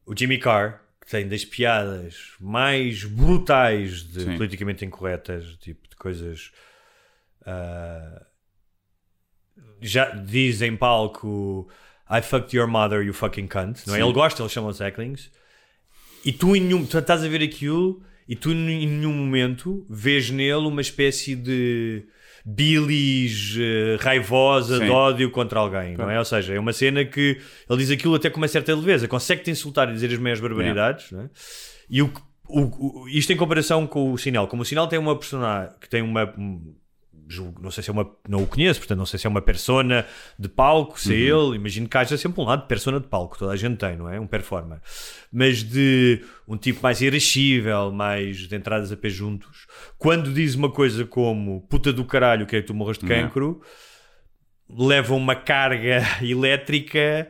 [0.07, 4.37] o Jimmy Carr, que tem das piadas mais brutais de Sim.
[4.37, 6.51] politicamente incorretas, tipo de coisas.
[7.45, 8.27] ah,
[9.81, 11.69] já diz em palco
[12.11, 13.87] I fucked your mother, you fucking cunt.
[13.87, 13.99] Não é?
[13.99, 14.05] Sim.
[14.05, 15.31] Ele gosta, eles chamam os hecklings.
[16.25, 20.31] E tu, em nenhum, tu estás a ver aquilo e tu em nenhum momento vês
[20.31, 22.07] nele uma espécie de
[22.45, 24.85] bilis eh, raivosa Sim.
[24.85, 26.19] de ódio contra alguém, não é?
[26.19, 27.39] Ou seja, é uma cena que
[27.69, 31.11] ele diz aquilo até com uma certa leveza, consegue-te insultar e dizer as meias barbaridades,
[31.13, 31.31] não é?
[31.91, 32.13] E o,
[32.49, 35.89] o- o- isto em comparação com o Sinal, como o Sinal tem uma personagem que
[35.89, 36.33] tem uma.
[37.29, 38.09] Julgo- não sei se é uma.
[38.29, 40.07] Não o conheço, portanto, não sei se é uma persona
[40.39, 41.49] de palco, se é Uhum.
[41.51, 41.57] ele.
[41.57, 44.09] Imagino que haja sempre um lado de persona de palco, toda a gente tem, não
[44.09, 44.19] é?
[44.21, 44.81] Um performer.
[45.33, 49.67] Mas de um tipo mais irascível, mais de entradas a pé juntos.
[49.99, 53.61] Quando diz uma coisa como puta do caralho, que é que tu morres de cancro,
[54.69, 57.29] leva uma carga elétrica.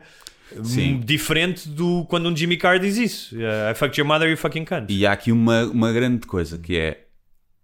[0.63, 0.95] Sim.
[0.95, 3.35] hum, Diferente do quando um Jimmy Carr diz isso.
[3.35, 4.85] Uh, I fucked your mother, you fucking cunt.
[4.91, 7.07] E há aqui uma, uma grande coisa que é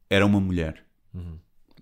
[0.09, 1.37] era uma mulher Uhum.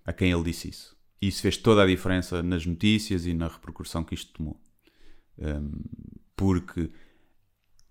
[0.08, 0.96] A quem ele disse isso.
[1.22, 4.60] E isso fez toda a diferença nas notícias e na repercussão que isto tomou.
[5.38, 5.72] Um,
[6.36, 6.90] porque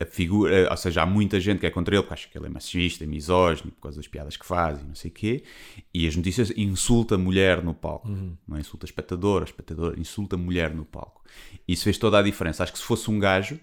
[0.00, 2.46] a figura, ou seja, há muita gente que é contra ele porque acha que ele
[2.46, 5.42] é machista e misógino por causa das piadas que faz e não sei o quê.
[5.92, 8.08] E as notícias insulta a mulher no palco.
[8.46, 8.60] Não é?
[8.60, 11.22] insulta a espectadora, a espectadora, insulta a mulher no palco.
[11.66, 12.62] Isso fez toda a diferença.
[12.62, 13.58] Acho que se fosse um gajo,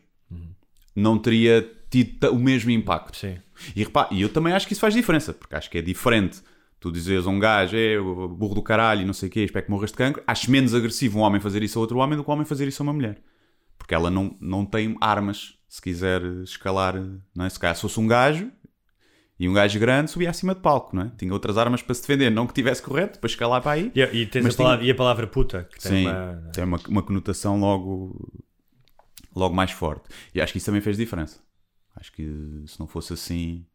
[0.96, 3.18] não teria tido o mesmo impacto.
[3.18, 3.38] Sim.
[3.76, 6.42] E, repá, e eu também acho que isso faz diferença, porque acho que é diferente
[6.84, 9.72] tu dizes a um gajo, é burro do caralho não sei o quê, espero que
[9.72, 10.22] morras de cancro.
[10.28, 12.68] Acho menos agressivo um homem fazer isso a outro homem do que um homem fazer
[12.68, 13.22] isso a uma mulher.
[13.78, 16.96] Porque ela não, não tem armas se quiser escalar,
[17.34, 17.50] não é?
[17.50, 18.52] Se calhar se fosse um gajo
[19.40, 21.12] e um gajo grande subia acima de palco, não é?
[21.18, 23.90] Tinha outras armas para se defender, não que tivesse correto, para escalar para aí.
[23.96, 24.08] E, e a
[24.58, 26.50] palavra, tinha- e a palavra puta, que tem Sim, uma...
[26.54, 28.44] tem uma, uma conotação logo,
[29.34, 30.04] logo mais forte.
[30.36, 31.40] E acho que isso também fez diferença.
[31.96, 33.66] Acho que se não fosse assim.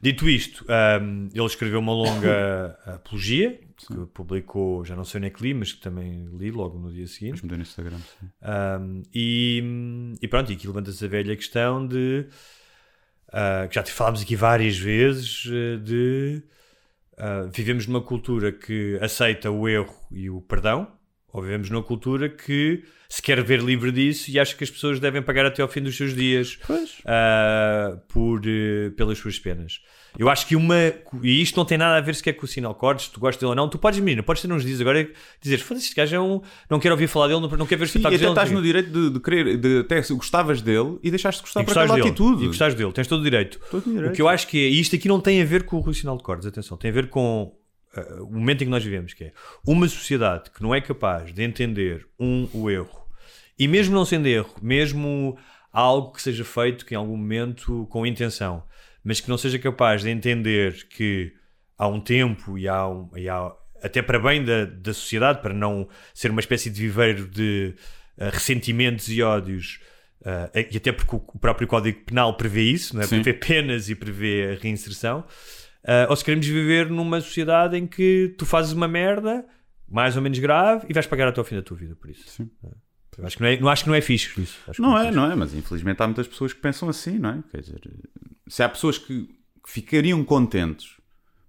[0.00, 5.30] Dito isto, ahm, ele escreveu uma longa apologia, que publicou, já não sei onde é
[5.30, 7.42] que li, mas que também li logo no dia seguinte.
[7.44, 7.98] Mas no Instagram.
[7.98, 8.26] sim.
[8.42, 12.26] Um, e, e pronto, e aqui levanta-se a velha questão de
[13.36, 16.40] ah, que já te falámos aqui várias vezes eh, de
[17.18, 20.86] ah, vivemos numa cultura que aceita o erro e o perdão,
[21.34, 25.00] ou vivemos numa cultura que se quer ver livre disso e acha que as pessoas
[25.00, 26.56] devem pagar até ao fim dos seus dias
[27.04, 29.80] ah, por, eh, pelas suas penas.
[30.16, 30.76] Eu acho que uma.
[31.24, 33.50] E isto não tem nada a ver sequer com o sinal cortes, tu gostas dele
[33.50, 33.68] ou não.
[33.68, 35.12] Tu podes, menina, podes ter uns dias agora e
[35.42, 36.40] dizer: foda-se, este gajo é um.
[36.70, 38.26] Não quero ouvir falar dele, não, não quero ver e espetáculos até dele.
[38.26, 41.10] não estás sei o no quê." direito de, de querer, de, até gostavas dele e
[41.10, 42.44] deixaste de gostar E por aquela dele, atitude.
[42.44, 43.58] e gostares dele, tens todo o direito.
[43.68, 44.12] Todo o direito.
[44.12, 45.92] O que eu acho que é, e isto aqui não tem a ver com o
[45.92, 47.52] Sinal de Cordes, atenção, tem a ver com
[47.96, 49.32] uh, o momento em que nós vivemos, que é
[49.66, 53.04] uma sociedade que não é capaz de entender, um, o erro,
[53.58, 55.38] e mesmo não sendo erro, mesmo
[55.72, 58.62] algo que seja feito que em algum momento com intenção,
[59.02, 61.32] mas que não seja capaz de entender que
[61.76, 65.52] há um tempo e há, um, e há até para bem da, da sociedade, para
[65.52, 67.74] não ser uma espécie de viveiro de
[68.16, 69.78] uh, ressentimentos e ódios,
[70.22, 73.06] uh, e até porque o próprio Código Penal prevê isso, não é?
[73.06, 75.24] Prevê penas e prevê a reinserção,
[75.84, 79.46] uh, ou se queremos viver numa sociedade em que tu fazes uma merda
[79.88, 82.28] mais ou menos grave e vais pagar até ao fim da tua vida por isso.
[82.28, 82.50] Sim.
[83.16, 84.58] Eu acho que não é, não acho que não é fixe isso.
[84.72, 87.42] Que Não é, não é, mas infelizmente há muitas pessoas que pensam assim, não é?
[87.50, 87.80] Quer dizer,
[88.48, 89.26] se há pessoas que,
[89.62, 91.00] que ficariam contentes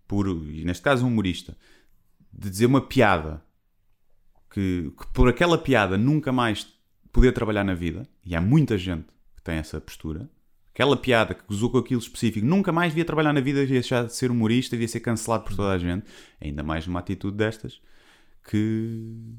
[0.07, 1.57] por, e neste caso um humorista,
[2.31, 3.41] de dizer uma piada
[4.51, 6.67] que, que por aquela piada nunca mais
[7.11, 10.29] poder trabalhar na vida, e há muita gente que tem essa postura,
[10.75, 14.05] aquela piada que gozou com aquilo específico, nunca mais devia trabalhar na vida, devia deixar
[14.05, 16.05] de ser humorista, devia ser cancelado por toda a gente,
[16.39, 17.79] ainda mais numa atitude destas,
[18.49, 19.33] que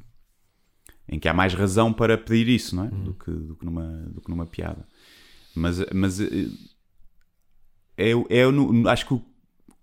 [1.08, 2.88] em que há mais razão para pedir isso, não é?
[2.88, 4.88] Do, que, do, que numa, do que numa piada.
[5.54, 6.48] Mas, mas eh,
[7.96, 9.22] é, é, no- acho que o,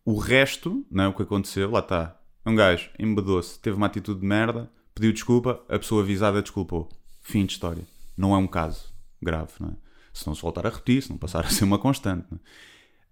[0.03, 1.07] o resto, não é?
[1.07, 2.19] O que aconteceu, lá está.
[2.45, 6.89] Um gajo embedou-se, teve uma atitude de merda, pediu desculpa, a pessoa avisada desculpou.
[7.21, 7.83] Fim de história.
[8.17, 9.73] Não é um caso grave, não é?
[10.13, 12.27] Se não se voltar a repetir, se não passar a ser uma constante.
[12.29, 12.41] não é?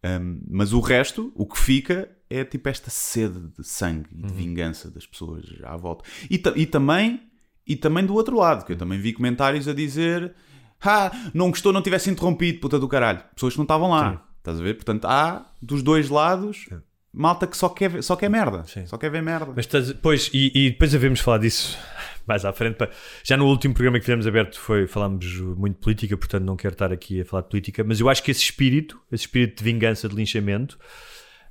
[0.04, 4.34] Um, mas o resto, o que fica, é tipo esta sede de sangue e de
[4.34, 6.04] vingança das pessoas à volta.
[6.30, 7.22] E, e também
[7.68, 10.34] e também do outro lado, que eu também vi comentários a dizer
[10.82, 13.24] ah, não gostou, não tivesse interrompido, puta do caralho.
[13.36, 14.26] Pessoas que não estavam lá.
[14.40, 14.74] Estás a ver?
[14.74, 16.68] Portanto, há dos dois lados
[17.14, 18.64] malta que só quer, ver- só quer merda.
[18.86, 19.52] Só quer ver merda.
[19.56, 21.78] Mas estás, pois, e, e depois havemos falar disso
[22.28, 22.78] mais à frente.
[23.24, 25.26] Já no último programa que fizemos aberto foi, falámos
[25.58, 28.24] muito de política, portanto não quero estar aqui a falar de política, mas eu acho
[28.24, 30.78] que esse espírito, esse espírito de vingança, de linchamento,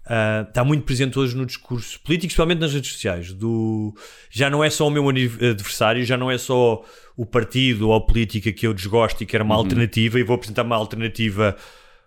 [0.07, 3.33] ah, está muito presente hoje no discurso político, especialmente nas redes sociais.
[3.33, 3.95] Do,
[4.31, 6.83] já não é só o meu adversário, já não é só
[7.17, 10.63] o partido ou a política que eu desgosto e quero uma alternativa e vou apresentar
[10.63, 11.55] uma alternativa.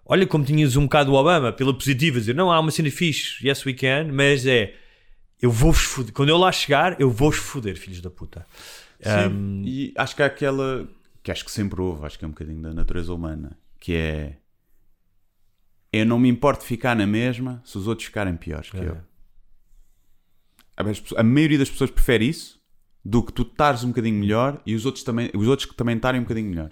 [0.05, 3.45] Olha como tinhas um bocado o Obama, pela positiva, dizer não, há uma cena fixe,
[3.47, 4.75] yes we can, mas é
[5.41, 6.13] eu vou-vos foder.
[6.13, 8.45] Quando eu lá chegar, eu vou-vos foder, filhos da puta.
[9.01, 10.87] Sim, e acho que há aquela
[11.21, 14.37] que acho que sempre houve, acho que é um bocadinho da natureza humana, que é
[15.91, 18.89] eu não me importo ficar na mesma se os outros ficarem piores que É.
[18.89, 18.97] eu.
[21.17, 22.59] A maioria das pessoas prefere isso
[23.05, 25.95] do que tu estares um bocadinho melhor e os outros também, os outros que também
[25.95, 26.71] estarem um bocadinho melhor.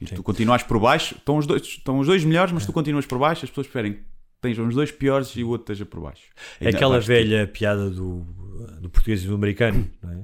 [0.00, 2.54] E tu continuas por baixo, estão os dois, estão os dois melhores, É.
[2.54, 4.00] mas tu continuas por baixo, as pessoas preferem que
[4.36, 6.24] estejam os dois piores e o outro esteja por baixo.
[6.60, 8.20] É aquela velha piada do,
[8.80, 10.16] do português e do americano, não é?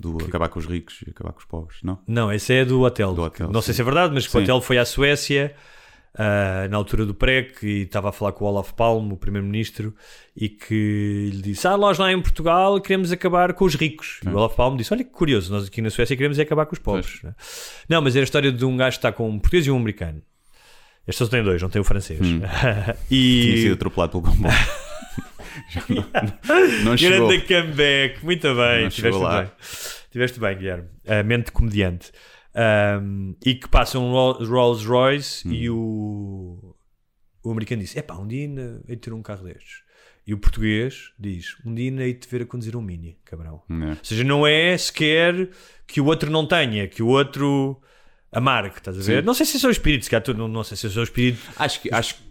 [0.00, 1.98] do acabar com os ricos e acabar com os pobres, não?
[2.06, 3.14] Não, esse é do hotel.
[3.14, 3.76] Do hotel, não sei sim.
[3.76, 4.42] se é verdade, mas que o Sim.
[4.44, 5.54] hotel foi à Suécia
[6.18, 9.94] ah, na altura do PREC e estava a falar com o Olaf Palme, o primeiro-ministro,
[10.36, 14.20] e que lhe disse: Ah, nós lá em Portugal queremos acabar com os ricos.
[14.24, 16.66] E o Olaf Palme disse: Olha que curioso, nós aqui na Suécia queremos é acabar
[16.66, 17.20] com os pobres.
[17.22, 17.34] Não, é?
[17.88, 19.76] não, mas era a história de um gajo que está com um português e um
[19.76, 20.22] americano.
[21.08, 22.20] Este só tem dois, não tem o francês.
[22.20, 24.54] Tinha e sido atropelado pelo comboio.
[25.88, 27.28] Não, não chegou.
[27.28, 29.50] Grande comeback, muito bem, Não tiveste bem.
[30.10, 30.88] Tiveste bem, Guilherme.
[31.06, 32.10] A mente comediante.
[32.54, 35.52] Um, e que passa um Ro- Rolls Royce Hum.
[35.52, 36.76] e o,
[37.42, 39.82] o americano disse: Epá, um dia ainda hei de ter um carro destes.
[40.26, 43.18] E o português diz: Um dia ainda hei de te ver a conduzir um Mini,
[43.24, 43.62] cabrão.
[43.70, 43.90] É.
[43.90, 45.48] Ou seja, não é sequer
[45.86, 47.80] que o outro não tenha, que o outro
[48.30, 49.20] amargue, estás a ver?
[49.20, 49.26] Sim.
[49.26, 51.02] Não sei se é o espírito, se calhar tu- não, não sei se é o
[51.02, 51.40] espírito.
[51.56, 52.22] Acho que, acho que-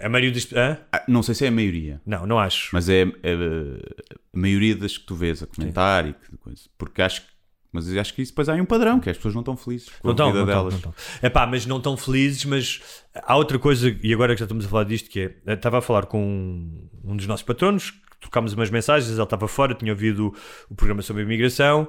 [0.00, 0.52] A maioria dos.
[0.52, 0.78] Hã?
[0.92, 2.68] ah, não sei se é a maioria, Não, não acho.
[2.72, 6.62] mas é, é a maioria das que tu vês a comentar e que coisa.
[6.78, 7.28] Porque acho que
[7.76, 9.88] Mas acho que isso depois há um padrão, que é as pessoas não estão felizes
[10.00, 10.72] com Não a estão, vida não delas.
[10.74, 10.94] não estão.
[11.22, 12.80] Epá, mas não estão felizes, mas
[13.14, 15.78] há outra coisa, e agora que já estamos a falar disto, que é, eu estava
[15.78, 19.92] a falar com um, um dos nossos patronos, trocámos umas mensagens, ele estava fora, tinha
[19.92, 20.34] ouvido
[20.68, 21.86] o programa sobre a imigração,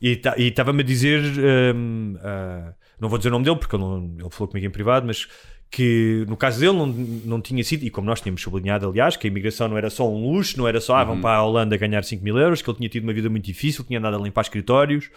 [0.00, 1.20] e ta- estava-me a dizer,
[1.74, 4.70] hum, ah, não vou dizer o nome dele, porque ele, não- ele falou comigo em
[4.70, 5.26] privado, mas
[5.74, 9.26] que no caso dele não, não tinha sido, e como nós tínhamos sublinhado, aliás, que
[9.26, 11.76] a imigração não era só um luxo, não era só, ah, vão para a Holanda
[11.78, 14.20] ganhar 5 mil euros, que ele tinha tido uma vida muito difícil, tinha andado a
[14.20, 15.08] limpar escritórios,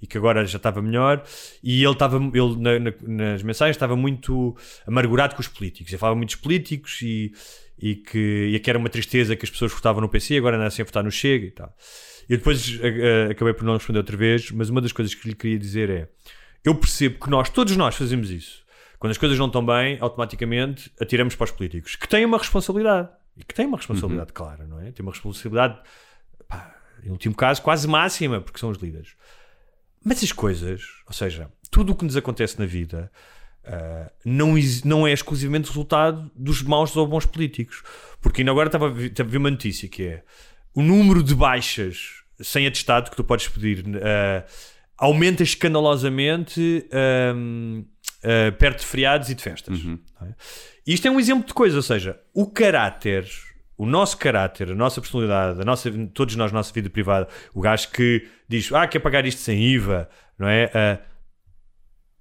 [0.00, 1.24] e que agora já estava melhor,
[1.62, 2.92] e ele estava, ele na- na-
[3.32, 7.32] nas mensagens estava muito amargurado com os políticos, ele falava muito dos políticos e,
[7.76, 10.82] e, que, e que era uma tristeza que as pessoas votavam no PC, agora andassem
[10.82, 11.74] a votar no Chega e tal.
[12.28, 15.26] Eu depois a- a- acabei por não responder outra vez, mas uma das coisas que
[15.28, 16.08] lhe queria dizer é,
[16.64, 18.65] eu percebo que nós, todos nós fazemos isso,
[18.98, 23.08] quando as coisas não estão bem, automaticamente atiramos para os políticos, que têm uma responsabilidade,
[23.36, 24.90] e que têm uma responsabilidade clara, não é?
[24.92, 25.78] Tem uma responsabilidade,
[26.48, 26.74] pá,
[27.04, 29.14] em último caso, quase máxima, porque são os líderes.
[30.04, 33.10] Mas as coisas, ou seja, tudo o que nos acontece na vida
[33.66, 37.82] ah, não, não é exclusivamente resultado dos maus ou bons políticos.
[38.20, 40.24] Porque ainda agora estava a ver uma notícia que é
[40.72, 44.44] o número de baixas sem atestado que tu podes pedir ah,
[44.96, 47.82] aumenta escandalosamente ahm,
[48.26, 49.82] ah, perto de feriados e de festas.
[49.84, 50.34] não é?
[50.86, 53.28] Isto é um exemplo de coisa, ou seja, o caráter,
[53.78, 57.90] o nosso caráter, a nossa personalidade, a nossa, todos nós, nossa vida privada, o gajo
[57.90, 60.08] que diz, ah, quer pagar isto sem IVA,
[60.38, 60.70] não é?
[60.74, 60.98] Ah,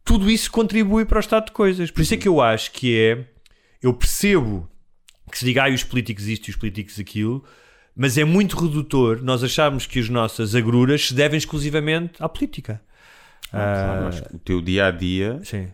[0.03, 1.89] tudo isso contribui para o estado de coisas.
[1.89, 3.25] Por isso é que eu acho que é,
[3.81, 4.69] eu percebo
[5.31, 7.43] que se diga, ah, os políticos isto e os políticos aquilo,
[7.95, 12.81] mas é muito redutor nós acharmos que as nossas agruras se devem exclusivamente à política.
[13.49, 15.69] Claro, Ah, acho que o teu dia a dia, sim.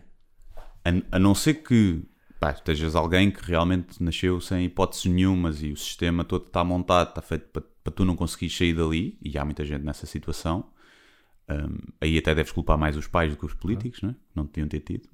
[0.84, 2.02] A, a não ser que
[2.40, 7.10] pá, estejas alguém que realmente nasceu sem hipóteses nenhumas e o sistema todo está montado,
[7.10, 10.64] está feito para, para tu não conseguires sair dali, e há muita gente nessa situação.
[11.48, 14.14] hum, aí até deves culpar mais os pais do que os políticos, não é?
[14.34, 15.08] Não te deviam ter tido.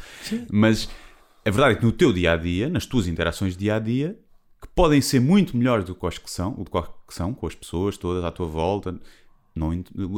[0.52, 0.88] Mas
[1.44, 4.18] a verdade é que no teu dia a dia, nas tuas interações dia a dia,
[4.60, 7.46] que podem ser muito melhores do que as que são, do que que são com
[7.46, 8.98] as pessoas todas à tua volta.
[9.54, 9.70] Não,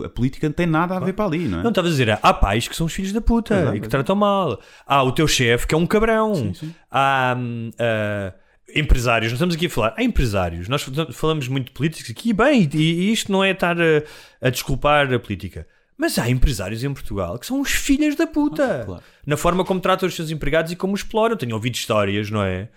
[0.03, 1.62] a política não tem nada a ver para ali, não é?
[1.62, 3.89] Não, estava a dizer, há pais que são os filhos da puta Exato, e que
[3.89, 4.59] tratam mal.
[4.87, 6.34] Há o teu chefe que é um cabrão.
[6.34, 6.74] Sim, sim.
[6.91, 7.37] Há
[7.78, 8.32] ah,
[8.74, 10.68] empresários, nós estamos aqui a falar, há empresários.
[10.68, 14.03] Nós falamos muito de políticos aqui, bem, e, e isto não é estar a,
[14.41, 15.66] a desculpar a política.
[15.99, 18.84] Mas há empresários em Portugal que são os filhos da puta.
[18.87, 19.03] claro.
[19.26, 21.34] Na forma como tratam os seus empregados e como os exploram.
[21.34, 22.68] Eu tenho ouvido histórias, não é?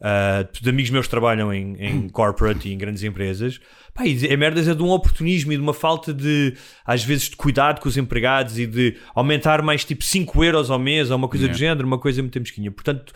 [0.00, 3.60] Ah, de amigos meus que trabalham em, em corporate e em grandes empresas.
[3.96, 7.30] Pá, e é merdas é de um oportunismo e de uma falta de, às vezes,
[7.30, 11.16] de cuidado com os empregados e de aumentar mais tipo 5 euros ao mês ou
[11.16, 11.70] uma coisa do Yeah.
[11.70, 12.70] género, uma coisa muito mesquinha.
[12.70, 13.14] Portanto,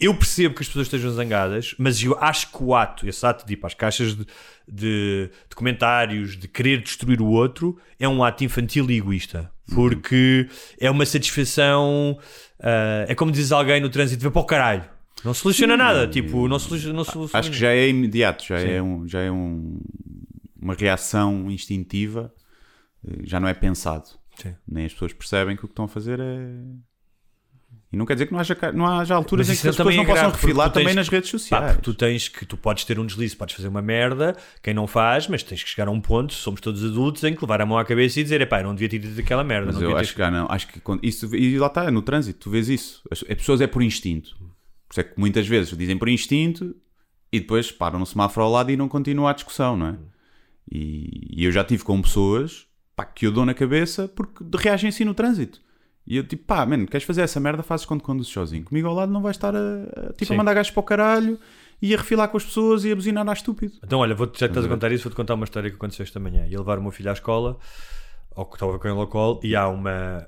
[0.00, 3.46] eu percebo que as pessoas estejam zangadas, mas eu acho que o ato, esse ato
[3.46, 4.26] de ir para as caixas de,
[4.66, 9.48] de, de comentários, de querer destruir o outro, é um ato infantil e egoísta.
[9.72, 10.48] Porque
[10.80, 12.18] é uma satisfação.
[12.60, 14.97] ah, é como diz alguém no trânsito: vê para o caralho.
[15.24, 16.06] Não soluciona nada.
[16.06, 16.94] Tipo, não soluciona.
[16.94, 19.80] Não soluciona Acho que já é imediato, já é, um, já é um-
[20.60, 22.32] uma reação instintiva,
[23.06, 24.08] eh, já não é pensado.
[24.40, 24.54] Sim.
[24.66, 26.48] Nem as pessoas percebem que o que estão a fazer é.
[27.90, 29.96] E não quer dizer que não haja, não haja alturas em que as pessoas também
[29.96, 31.72] não é possam refilar também que- nas redes Pá, sociais.
[31.72, 34.86] porque tu tens que tu podes ter um deslize, podes fazer uma merda, quem não
[34.86, 37.66] faz, mas tens que chegar a um ponto, somos todos adultos, em que levar a
[37.66, 39.72] mão à cabeça e dizer, epá, eu não devia ter dito aquela merda.
[39.72, 42.38] Mas eu acho que, ah, não, acho que quando- isso, e lá está, no trânsito,
[42.40, 43.00] tu vês isso.
[43.10, 44.36] As, as pessoas é por instinto.
[44.88, 46.74] Por isso é que muitas vezes dizem por instinto
[47.30, 49.98] e depois param no semáforo ao lado e não continua a discussão, não é?
[50.70, 52.66] E, e eu já tive com pessoas
[52.96, 55.60] pá, que eu dou na cabeça porque reagem assim no trânsito.
[56.06, 58.64] E eu tipo, pá, mano, queres fazer essa merda, fazes quando conduzes sozinho.
[58.64, 60.34] Comigo ao lado não vais estar a, a, tipo, Sim.
[60.34, 61.38] a mandar gajos para o caralho
[61.82, 63.74] e a refilar com as pessoas e a buzinar a estúpido.
[63.84, 66.02] Então, olha, vou já que estás a contar isso, vou-te contar uma história que aconteceu
[66.02, 66.46] esta manhã.
[66.46, 67.58] Ia levar o meu filho à escola,
[68.34, 70.26] ou que estava com ele ao colo, e há uma.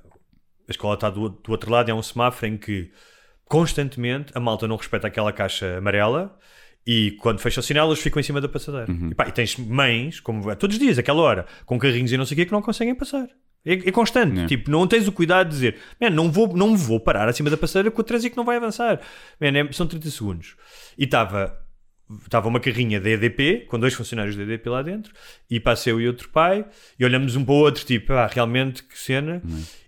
[0.69, 2.93] A escola está do, do outro lado, e há um semáforo em que
[3.51, 6.39] constantemente a malta não respeita aquela caixa amarela.
[6.87, 8.87] E quando fecha o sinal, eles ficam em cima da passadeira.
[9.11, 12.25] E, pá, e tens mães, como todos os dias, aquela hora, com carrinhos e não
[12.25, 13.29] sei o quê, que não conseguem passar.
[13.67, 14.41] É, é constante.
[14.41, 14.47] É.
[14.47, 17.57] Tipo, não tens o cuidado de dizer, "Man, não, vou, não vou parar acima da
[17.57, 19.01] passadeira com o trânsito não vai avançar.
[19.39, 20.57] Man, é- são 30 segundos.
[20.97, 21.55] E estava
[22.25, 25.13] estava uma carrinha da EDP, com dois funcionários da EDP lá dentro,
[25.49, 26.65] e passei eu e outro pai,
[26.99, 29.41] e olhamos um para o outro, tipo, ah, realmente, que cena.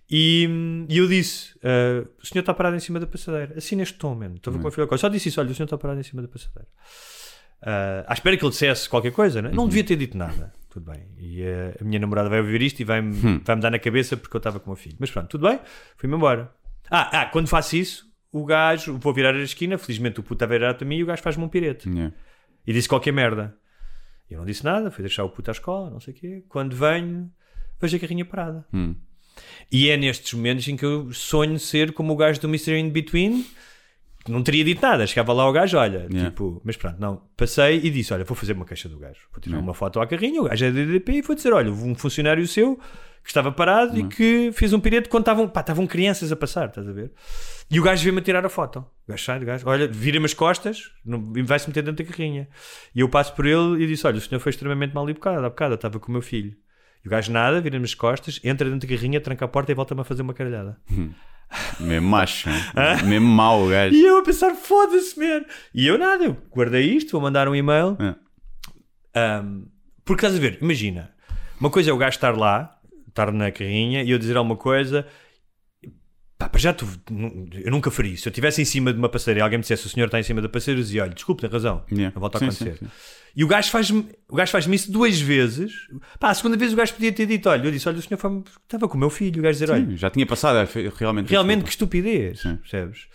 [0.09, 3.53] E, e eu disse: ah, o senhor está parado em cima da passadeira.
[3.57, 4.35] Assim neste tom, mano.
[4.35, 4.97] Estou a ver com a filha.
[4.97, 6.67] Só disse isso: olha, o senhor está parado em cima da passadeira.
[7.61, 9.49] Ah, à espera que ele dissesse qualquer coisa, né?
[9.53, 10.53] não devia ter dito nada.
[10.69, 11.07] Tudo bem.
[11.17, 14.35] E ah, a minha namorada vai ouvir isto e vai-me vai-me dar na cabeça porque
[14.35, 14.97] eu estava com o meu filho.
[14.99, 15.59] Mas pronto, tudo bem,
[15.95, 16.51] fui-me embora.
[16.91, 20.45] Ah, ah, quando faço isso, o gajo, vou virar a esquina, felizmente o puto está
[20.45, 21.89] a virar para mim e o gajo faz-me um pirete.
[21.89, 22.13] Yeah.
[22.67, 23.55] E disse qualquer merda.
[24.29, 26.43] Eu não disse nada, fui deixar o puto à escola, não sei o quê.
[26.49, 27.31] Quando venho,
[27.79, 28.65] vejo a carrinha parada.
[28.73, 28.95] Hum.
[29.71, 32.77] E é nestes momentos em que eu sonho ser como o gajo do Mr.
[32.77, 33.45] In Between,
[34.23, 35.05] que não teria dito nada.
[35.07, 36.29] Chegava lá o gajo, olha, Yeah.
[36.29, 37.21] tipo, mas pronto, não.
[37.35, 39.19] Passei e disse: Olha, vou fazer uma queixa do gajo.
[39.31, 39.67] Vou tirar Yeah.
[39.67, 40.41] uma foto à carrinha.
[40.41, 42.79] O gajo é DDP e vou dizer: Olha, um funcionário seu
[43.23, 46.67] que estava parado e que fez um pirete quando estavam, pá, estavam crianças a passar,
[46.67, 47.09] estás a ver?
[47.71, 48.79] E o gajo veio-me a tirar a foto.
[48.79, 50.91] O gajo sai, o gajo, olha, vira-me as costas
[51.35, 52.49] e vai-se meter dentro da carrinha.
[52.93, 55.49] E eu passo por ele e disse: Olha, o senhor foi extremamente mal educado há
[55.49, 56.53] bocado, eu estava com o meu filho.
[57.03, 59.75] E o gajo nada, vira-me as costas, entra dentro da carrinha, tranca a porta e
[59.75, 60.77] volta-me a fazer uma caralhada.
[61.79, 62.49] Mesmo macho,
[63.05, 63.93] mesmo mau o gajo.
[63.95, 65.43] E eu a pensar, foda-se, man.
[65.73, 67.97] E eu nada, eu guardei isto, vou mandar um e-mail.
[67.99, 69.41] É.
[69.43, 69.67] Um,
[70.05, 71.13] porque estás a ver, imagina,
[71.59, 75.05] uma coisa é o gajo estar lá, estar na carrinha e eu dizer alguma coisa.
[76.37, 76.87] Pá, para já tu,
[77.63, 78.23] eu nunca faria isso.
[78.23, 80.19] Se eu estivesse em cima de uma passeira e alguém me dissesse o senhor está
[80.19, 82.13] em cima da passeira, eu dizia: olha, desculpe, tem razão, Yeah.
[82.15, 82.77] não volta a Sim, acontecer.
[82.77, 82.91] sim, sim.
[83.35, 85.73] E o gajo faz-me o gajo faz-me isso duas vezes.
[86.19, 88.17] Pá, a segunda vez o gajo podia ter dito: olha, eu disse: olha, o senhor
[88.19, 89.39] foi estava com o meu filho.
[89.39, 91.29] O gajo dizer: olha, Sim, já tinha passado, é, realmente.
[91.29, 91.97] Realmente que desculpa.
[91.97, 92.57] estupidez, Sim.
[92.57, 93.07] percebes?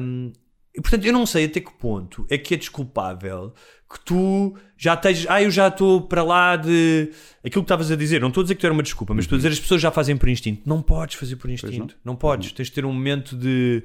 [0.00, 0.32] Um,
[0.76, 3.52] e portanto, eu não sei até que ponto é que é desculpável
[3.92, 5.26] que tu já estejas.
[5.28, 7.10] Ah, eu já estou para lá de.
[7.44, 9.24] Aquilo que estavas a dizer, não estou a dizer que tu era uma desculpa, mas
[9.24, 10.62] estou a dizer as pessoas já fazem por instinto.
[10.66, 11.94] Não podes fazer por instinto.
[12.04, 12.16] Não.
[12.16, 12.50] podes.
[12.52, 13.82] Tens de ter um momento de,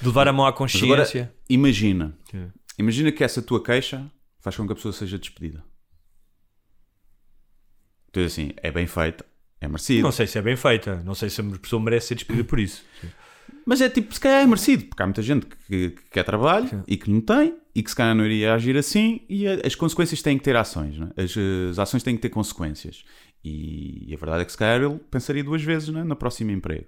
[0.00, 1.32] de levar a mão à Mas agora, consciência.
[1.48, 2.14] imagina.
[2.30, 2.48] Sim.
[2.78, 4.10] Imagina que essa tua queixa
[4.40, 5.62] faz com que a pessoa seja despedida.
[8.12, 9.24] Dizes assim, é bem feita,
[9.60, 10.02] é merecido.
[10.02, 11.02] Não sei se é bem feita.
[11.04, 12.82] Não sei se a pessoa merece ser despedida por isso.
[13.66, 16.82] Mas é tipo, se calhar é merecido, porque há muita gente que, que quer trabalho
[16.88, 20.22] e que não tem, e que se calhar não iria agir assim, e as consequências
[20.22, 21.22] têm que ter ações, é?
[21.22, 21.36] as,
[21.70, 23.04] as ações têm que ter consequências.
[23.44, 26.04] E, a verdade é que se calhar ele pensaria duas vezes é?
[26.04, 26.86] no próximo emprego.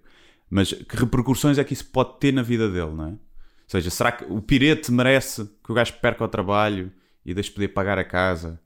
[0.50, 3.10] Mas que repercussões é que isso pode ter na vida dele, não é?
[3.10, 3.18] Ou
[3.68, 6.92] seja, será que o pirete merece que o gajo perca o trabalho
[7.24, 8.60] e deixe poder pagar a casa,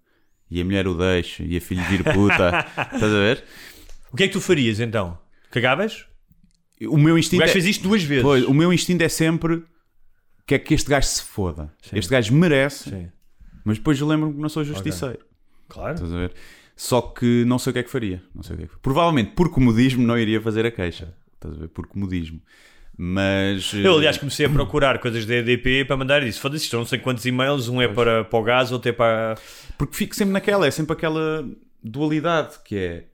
[0.51, 2.67] e a mulher o deixe, e a filha vir puta?
[2.95, 3.45] Estás a ver?
[4.13, 5.19] O que é que tu farias então?
[5.51, 6.07] Cagavas?
[6.89, 8.23] O meu O instinto gajo é- fez isto duas vezes.
[8.23, 9.65] Pois, o meu instinto é sempre
[10.47, 11.75] que é que este gajo se foda.
[11.93, 13.09] Este gajo merece, Sim.
[13.65, 15.19] mas depois lembro-me que não sou justiceiro.
[15.69, 15.95] Claro.
[15.95, 16.33] Estás a ver?
[16.77, 18.23] Só que não sei o que é que faria.
[18.35, 18.79] Não sei o que é que...
[18.79, 21.17] Provavelmente por comodismo não iria fazer a queixa.
[21.35, 21.69] Estás a ver?
[21.69, 22.41] Por comodismo.
[22.97, 23.73] Mas.
[23.75, 26.41] Eu, aliás, comecei a procurar coisas da EDP para mandar isso.
[26.41, 29.35] Foda-se, isto, não sei quantos e-mails, um é para, para o gás, outro é para.
[29.77, 31.47] Porque fico sempre naquela, é sempre aquela
[31.83, 33.05] dualidade que é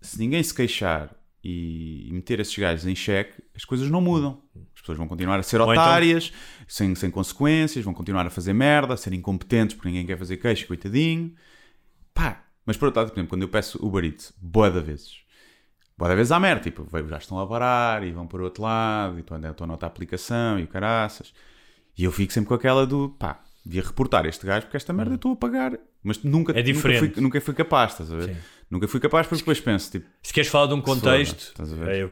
[0.00, 4.40] se ninguém se queixar e, meter esses gajos em xeque, as coisas não mudam.
[4.74, 6.32] As pessoas vão continuar a ser Ou então- otárias,
[6.66, 10.36] sem, sem consequências, vão continuar a fazer merda, a ser incompetentes porque ninguém quer fazer
[10.38, 11.34] queixa, coitadinho.
[12.12, 15.18] Pá, mas por outro lado, por exemplo, quando eu peço Uber Eats, boa da vezes,
[15.96, 19.16] boa vezes há merda, tipo, já estão a parar e vão para o outro lado,
[19.16, 21.32] e estão, estão noutra aplicação e o caraças.
[21.96, 25.12] E eu fico sempre com aquela do pá, devia reportar este gajo porque esta merda
[25.12, 25.78] eu estou a pagar.
[26.02, 27.00] Mas nunca, É diferente.
[27.02, 28.34] nunca, fui, nunca fui capaz, estás a ver?
[28.34, 28.36] Sim.
[28.70, 31.72] Nunca fui capaz porque depois penso, tipo, Se queres falar de um foda, contexto, estás
[31.72, 31.88] a ver?
[31.88, 32.10] é, eu,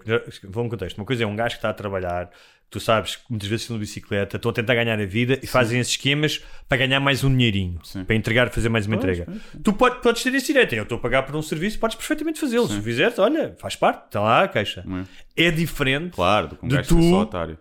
[0.51, 0.97] vou a um contexto.
[0.99, 2.30] Uma coisa é um gajo que está a trabalhar,
[2.72, 5.46] tu sabes que muitas vezes estão de bicicleta, estão a tentar ganhar a vida e
[5.46, 8.04] fazem esses esquemas para ganhar mais um dinheirinho, Sim.
[8.04, 9.30] para entregar, fazer mais uma Pois, entrega.
[9.52, 11.96] pois, Tu pode- podes ter esse direito, eu estou a pagar por um serviço, podes
[11.96, 12.66] perfeitamente fazê-lo.
[12.66, 14.84] Se fizeres, olha, faz parte, está lá a queixa.
[15.36, 17.58] É diferente, claro, do que um De tu- só otário.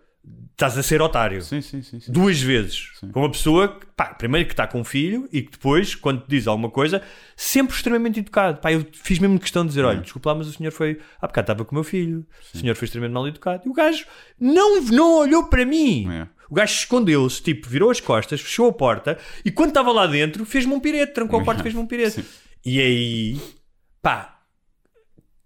[0.62, 1.41] Estás a ser otário.
[1.41, 1.99] Sim, sim, sim.
[1.99, 2.12] sim.
[2.12, 5.51] duas vezes com uma pessoa que, pá, primeiro que está com um filho e que
[5.51, 7.01] depois, quando te diz alguma coisa,
[7.36, 8.59] sempre extremamente educado.
[8.59, 10.99] Pá, eu fiz mesmo questão de dizer: olha, desculpa lá, mas o senhor foi.
[11.20, 13.64] Ah, bocado estava com o meu filho, o senhor foi extremamente mal educado.
[13.66, 14.05] E o gajo
[14.39, 16.07] não, não olhou para mim.
[16.12, 16.28] É.
[16.49, 20.45] O gajo escondeu-se, tipo, virou as costas, fechou a porta e quando estava lá dentro,
[20.45, 22.22] fez-me um pirete, trancou a porta e fez-me um pirete.
[22.22, 22.26] Sim.
[22.66, 23.41] E aí,
[24.01, 24.41] pá,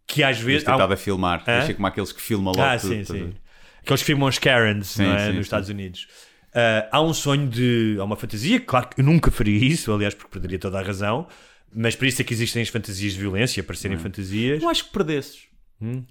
[0.07, 0.67] que às vezes.
[0.67, 1.43] há um- estado a filmar.
[1.45, 2.91] Deixei como aqueles que filmam logo ah, tudo.
[2.91, 3.33] sim, a sim.
[3.85, 5.27] Que filmam os Karens Sim, é?
[5.27, 5.45] sim, nos.
[5.45, 6.07] Estados Unidos.
[6.53, 7.97] Ah, há um sonho de.
[7.99, 11.27] Há uma fantasia, claro que eu nunca faria isso, aliás, porque perderia toda a razão,
[11.73, 14.63] mas por isso é que existem as fantasias de violência, para serem fantasias.
[14.63, 15.47] Eu acho que perdesses.
[15.81, 16.03] Hum.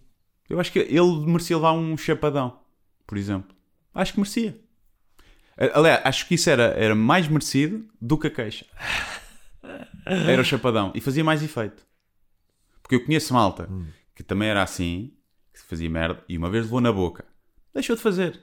[0.49, 2.61] Eu acho que ele merecia levar um chapadão,
[3.07, 3.57] por exemplo.
[3.95, 4.61] Acho que merecia.
[5.73, 8.67] Aliás, acho que isso era, era mais merecido do que a queixa.
[10.07, 10.93] Era o chapadão.
[10.95, 11.83] E fazia mais efeito.
[12.83, 13.67] Porque eu conheço malta
[14.15, 15.15] que também era assim,
[15.53, 17.25] que fazia merda, e uma vez levou na boca.
[17.75, 18.41] Deixou de fazer.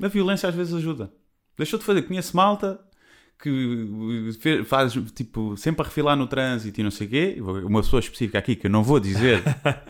[0.00, 1.12] A violência às vezes ajuda.
[1.56, 2.02] Deixou de fazer.
[2.02, 2.80] Conheço malta
[3.40, 7.36] que fe- faz tipo sempre a refilar no trânsito e não sei o quê.
[7.64, 9.42] Uma pessoa específica aqui que eu não vou dizer,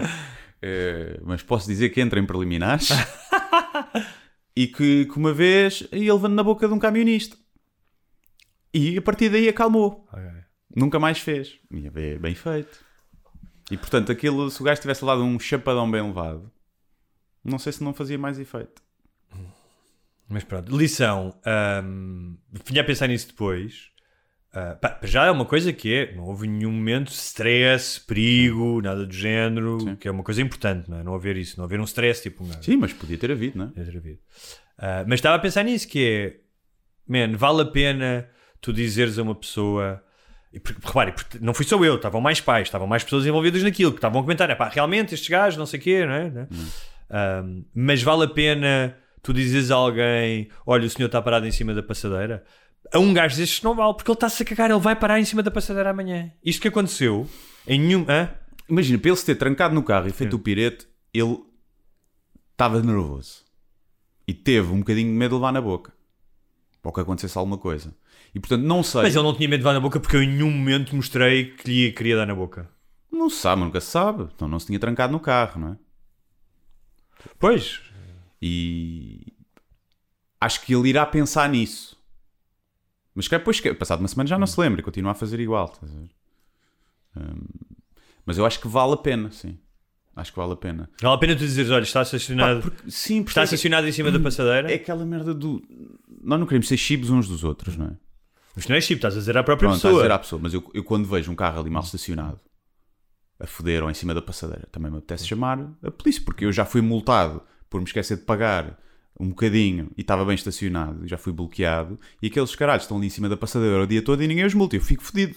[0.62, 2.88] eh, mas posso dizer que entra em preliminares.
[4.56, 7.36] e que, que uma vez ia levando na boca de um camionista.
[8.72, 10.06] E a partir daí acalmou.
[10.74, 11.58] Nunca mais fez.
[11.70, 12.84] E é bem, bem feito.
[13.70, 16.50] E portanto, aquilo, se o gajo tivesse levado um chapadão bem levado,
[17.44, 18.82] não sei se não fazia mais efeito.
[20.28, 21.38] Mas pronto, lição.
[21.44, 22.36] ahm,
[22.66, 23.90] vinha a pensar nisso depois.
[24.52, 28.80] ah, pá, já é uma coisa que é, não houve nenhum momento de stress, perigo,
[28.80, 31.02] nada do género, que é uma coisa importante, não é?
[31.02, 32.62] Não haver isso, não haver um stress tipo um gajo.
[32.62, 33.68] Sim, mas podia ter havido, não é?
[33.68, 34.18] Podia ter havido.
[34.78, 36.36] Ah, mas estava a pensar nisso, que é,
[37.06, 38.28] man, vale a pena
[38.60, 40.02] tu dizeres a uma pessoa,
[40.50, 43.98] e, repare, não fui só eu, estavam mais pais, estavam mais pessoas envolvidas naquilo, que
[43.98, 46.30] estavam a comentar, é pá, realmente estes gajos, não sei o quê, não é?
[46.30, 46.48] Não
[47.10, 47.42] Ah,
[47.74, 51.72] mas vale a pena tu dizeres a alguém, olha, o senhor está parado em cima
[51.74, 52.44] da passadeira?
[52.92, 55.24] A um gajo destes não vale, porque ele está-se a cagar, ele vai parar em
[55.24, 56.30] cima da passadeira amanhã.
[56.44, 57.26] Isto que aconteceu,
[57.66, 58.04] em nenhum...
[58.06, 58.28] Hã?
[58.68, 61.38] Imagina, para ele se ter trancado no carro e feito o pirete, ele
[62.52, 63.44] estava nervoso.
[64.28, 65.92] E teve um bocadinho de medo de levar na boca.
[66.82, 67.94] Para que acontecesse alguma coisa.
[68.34, 69.02] E portanto, não sei.
[69.02, 71.46] Mas ele não tinha medo de dar na boca porque eu em nenhum momento mostrei
[71.52, 72.68] que lhe queria dar na boca.
[73.10, 74.28] Não se sabe, nunca se sabe.
[74.34, 75.76] Então não se tinha trancado no carro, não é?
[77.38, 77.80] Pois.
[78.40, 79.32] E
[80.40, 81.96] acho que ele irá pensar nisso.
[83.14, 85.38] Mas que depois, que- passado uma semana, já não se lembra e continua a fazer
[85.40, 85.70] igual.
[85.72, 85.90] estás?
[87.16, 87.44] Hum,
[88.26, 89.58] mas eu acho que vale a pena, sim.
[90.16, 90.90] Acho que vale a pena.
[91.00, 93.86] Vale a pena tu dizeres, olha, está estacionado, Pá, porque- sim, porque está é- estacionado
[93.88, 94.70] em cima da passadeira.
[94.70, 95.62] É aquela merda do.
[96.22, 97.96] Nós não queremos ser chibos uns dos outros, não é?
[98.56, 100.02] Mas não é chip, estás a dizer à própria Pronto, estás pessoa.
[100.02, 102.40] a dizer à pessoa, mas eu, eu quando vejo um carro ali mal estacionado
[103.44, 106.52] a foder ou em cima da passadeira, também me apetece chamar a polícia, porque eu
[106.52, 108.78] já fui multado por me esquecer de pagar
[109.18, 113.10] um bocadinho e estava bem estacionado, já fui bloqueado, e aqueles caralhos estão ali em
[113.10, 115.36] cima da passadeira o dia todo e ninguém os multa, eu fico fodido.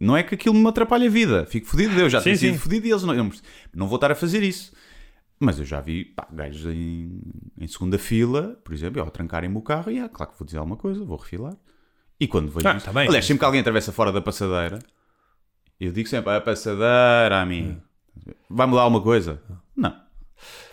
[0.00, 2.52] Não é que aquilo me atrapalhe a vida, fico fodido, eu já Sim, tenho sido
[2.54, 2.58] sim.
[2.58, 3.30] fodido e eles não, não,
[3.74, 4.72] não vou estar a fazer isso.
[5.40, 7.20] Mas eu já vi pá, gajos em,
[7.58, 10.58] em segunda fila, por exemplo, ao trancarem-me o carro, e ah, claro que vou dizer
[10.58, 11.56] alguma coisa, vou refilar.
[12.20, 13.06] E quando vejo Ah, isso, tá bem.
[13.08, 14.80] aliás, sempre que alguém atravessa fora da passadeira,
[15.80, 17.80] eu digo sempre, a passadeira a mim,
[18.48, 19.40] vai mudar alguma coisa?
[19.76, 19.94] Não.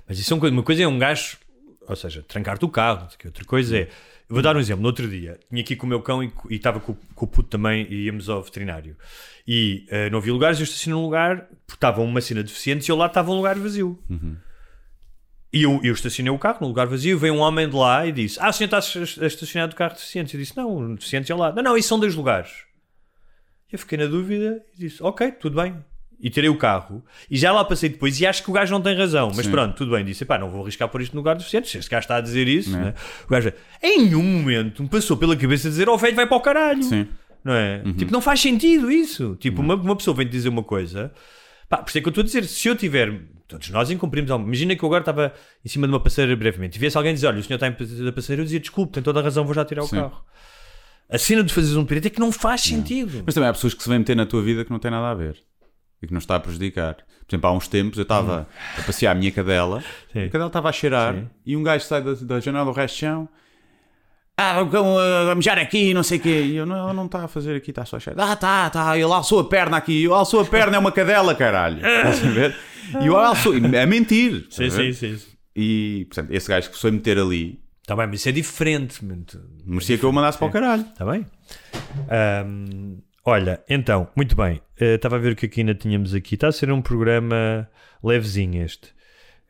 [0.07, 1.37] Mas isso é uma coisa, uma coisa é um gajo,
[1.87, 3.89] ou seja, trancar-te o carro, outra coisa é.
[4.27, 4.81] Eu vou dar um exemplo.
[4.81, 7.27] No outro dia, tinha aqui com o meu cão e, e estava com, com o
[7.27, 8.97] puto também e íamos ao veterinário.
[9.47, 12.91] E eh, não havia lugares, eu estacionei num lugar porque estava uma cena deficiente e
[12.91, 13.99] ao lado estava um lugar vazio.
[15.53, 18.11] E eu, eu estacionei o carro num lugar vazio, veio um homem de lá e
[18.11, 18.77] disse: Ah, o senhor está
[19.23, 20.33] a estacionar do carro de deficientes.
[20.33, 21.55] Eu disse: Não, o deficiente é ao lado.
[21.55, 22.64] Não, não, isso são dois lugares.
[23.71, 25.75] Eu fiquei na dúvida e disse: Ok, tudo bem.
[26.17, 28.19] E tirei o carro e já lá passei depois.
[28.21, 29.51] E acho que o gajo não tem razão, mas Sim.
[29.51, 30.05] pronto, tudo bem.
[30.05, 31.67] Disse: Pá, não vou arriscar por isto no lugar do deficiente.
[31.67, 32.83] Se este gajo está a dizer isso, Não é?
[32.85, 32.93] né?
[33.25, 33.51] o gajo,
[33.83, 36.83] em nenhum momento me passou pela cabeça dizer: Oh, velho, vai para o caralho.
[36.83, 37.07] Sim.
[37.43, 37.83] Não é?
[37.97, 39.35] Tipo, não faz sentido isso.
[39.39, 41.11] Tipo, uma, uma pessoa vem-te dizer uma coisa.
[41.69, 43.21] Pá, por isso é que eu estou a dizer, se eu tiver.
[43.47, 44.43] Todos nós incumprimos algo.
[44.45, 45.31] Imagina que eu agora estava
[45.63, 47.73] em cima de uma passadeira brevemente e viesse alguém dizer: Olha, o senhor está em
[47.73, 48.41] passadeira.
[48.41, 49.97] Eu dizia: Desculpe, tem toda a razão, vou já tirar Sim.
[49.97, 50.23] o carro.
[51.09, 53.23] A cena de fazeres um pirata é que não faz sentido.
[53.25, 55.09] Mas também há pessoas que se vêm meter na tua vida que não têm nada
[55.09, 55.37] a ver
[56.01, 56.95] e que não está a prejudicar.
[56.95, 58.47] Por exemplo, há uns tempos eu estava
[58.77, 60.25] a passear a minha cadela, Sim.
[60.25, 61.27] a cadela estava a cheirar Sim.
[61.45, 63.29] e um gajo sai da, da janela do resto de chão.
[64.37, 66.41] Ah, cão a mijar aqui, não sei o quê.
[66.41, 68.31] E eu, não, não está a fazer aqui, está só a cheirar.
[68.31, 68.97] Ah, tá, tá.
[68.97, 70.03] Ele alçou a perna aqui.
[70.03, 71.77] Eu alçou a perna, é uma cadela, caralho.
[71.77, 72.55] Estás a ver?
[73.01, 74.45] E eu alçou, é mentir.
[74.49, 75.17] Sim, sim, sim.
[75.55, 78.99] E, portanto, esse gajo que se foi meter ali, Tá bem, mas isso é diferente.
[79.65, 80.81] merecia que eu mandasse para o caralho.
[80.83, 81.25] Está bem?
[82.09, 84.61] Ahm, olha, então, muito bem.
[84.79, 86.35] Eh, Estava a ver o que aqui ainda tínhamos aqui.
[86.35, 87.69] Está a ser um programa
[88.03, 88.93] levezinho este.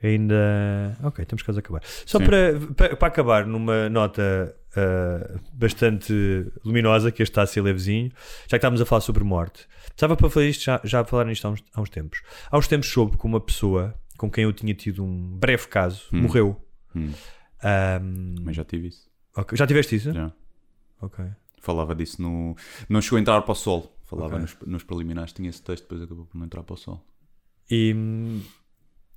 [0.04, 0.98] Ainda.
[1.04, 1.82] Ok, estamos quase a acabar.
[2.06, 6.14] Só para, para, para acabar numa nota ah, bastante
[6.64, 8.12] luminosa, que este está a ser levezinho,
[8.44, 9.66] já que estávamos a falar sobre morte.
[9.90, 12.22] Estava para falar isto, já, já a falar nisto há uns, há uns tempos.
[12.52, 16.04] Há uns tempos soube que uma pessoa com quem eu tinha tido um breve caso
[16.12, 16.62] morreu.
[16.94, 17.12] Hum.
[17.66, 19.10] Ahm, Mas já tive isso.
[19.36, 19.58] ok.
[19.58, 20.14] Já tiveste isso?
[20.14, 20.32] Já.
[21.02, 21.26] Ok.
[21.60, 22.56] Falava disso no.
[22.88, 23.92] Não chegou a entrar para o sol.
[24.06, 24.42] Falava Ok.
[24.42, 27.04] nos, nos preliminares, tinha esse texto, depois acabou por não entrar para o sol.
[27.70, 27.96] E,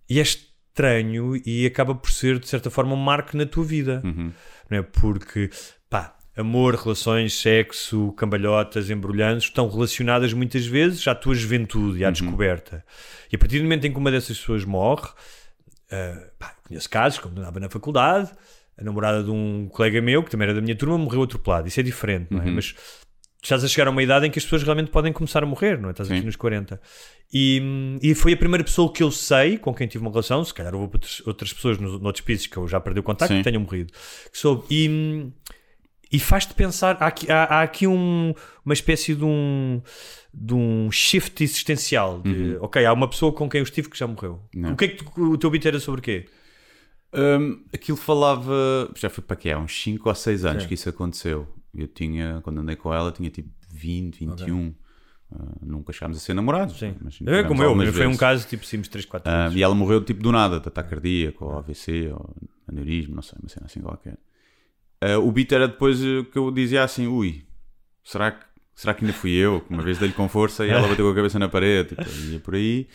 [0.09, 4.01] e é estranho e acaba por ser, de certa forma, um marco na tua vida.
[4.03, 4.33] Uhum.
[4.71, 4.83] Não é?
[4.83, 5.51] Porque,
[5.91, 12.11] pá, amor, relações, sexo, cambalhotas, embrulhanços estão relacionadas muitas vezes à tua juventude e à
[12.11, 12.83] descoberta.
[13.31, 15.11] E a partir do momento em que uma dessas pessoas morre,
[15.91, 18.31] ah, pá, conheço casos, quando andava na faculdade,
[18.77, 21.67] a namorada de um colega meu, que também era da minha turma, morreu atropelado.
[21.69, 22.47] Isso é diferente, não é?
[22.47, 22.75] Mas
[23.43, 25.79] estás a chegar a uma idade em que as pessoas realmente podem começar a morrer,
[25.79, 25.93] não é?
[25.93, 26.27] Estás aqui Sim.
[26.27, 26.81] nos 40.
[27.33, 30.55] E, e foi a primeira pessoa que eu sei com quem tive uma relação, se
[30.55, 33.41] calhar houve outras, outras pessoas nos, noutros países que eu já perdi o contacto Sim.
[33.41, 33.93] que tenham morrido,
[34.31, 34.65] que soube.
[34.71, 35.31] E,
[36.11, 38.33] e faz-te pensar, há aqui, há, há aqui um-
[38.65, 39.81] uma espécie de um,
[40.33, 42.21] de um shift existencial.
[42.23, 44.41] De, Ok, há uma pessoa com quem eu estive que já morreu.
[44.55, 44.61] Uhum.
[44.63, 44.73] Não.
[44.73, 46.27] O que é que tu- o teu beat era sobre quê?
[47.15, 48.91] Hum, aquilo falava.
[48.97, 49.51] Já foi para quê?
[49.51, 51.49] Há uns 5 ou 6 anos que isso aconteceu.
[51.75, 54.75] Eu tinha, quando andei com ela, tinha tipo 20, 21.
[55.31, 56.79] Ah, nunca chegámos a ser namorados.
[56.79, 56.95] Sim.
[57.01, 59.57] Mas É como eu, algumas foi um caso tipo sim, 3, 4 Ah, anos.
[59.57, 62.35] e ela morreu tipo do nada, de ataque cardíaco, ou AVC, ou
[62.67, 64.17] aneurisma, não sei, uma cena assim qualquer.
[65.01, 67.45] Ah, o beat era depois eh, que eu dizia assim: ui,
[68.03, 68.45] será que,
[68.75, 69.65] será que ainda fui eu?
[69.71, 71.91] Uma vez dei-lhe com força e ela bateu com a cabeça na parede.
[71.97, 72.89] Tipo, ia por aí.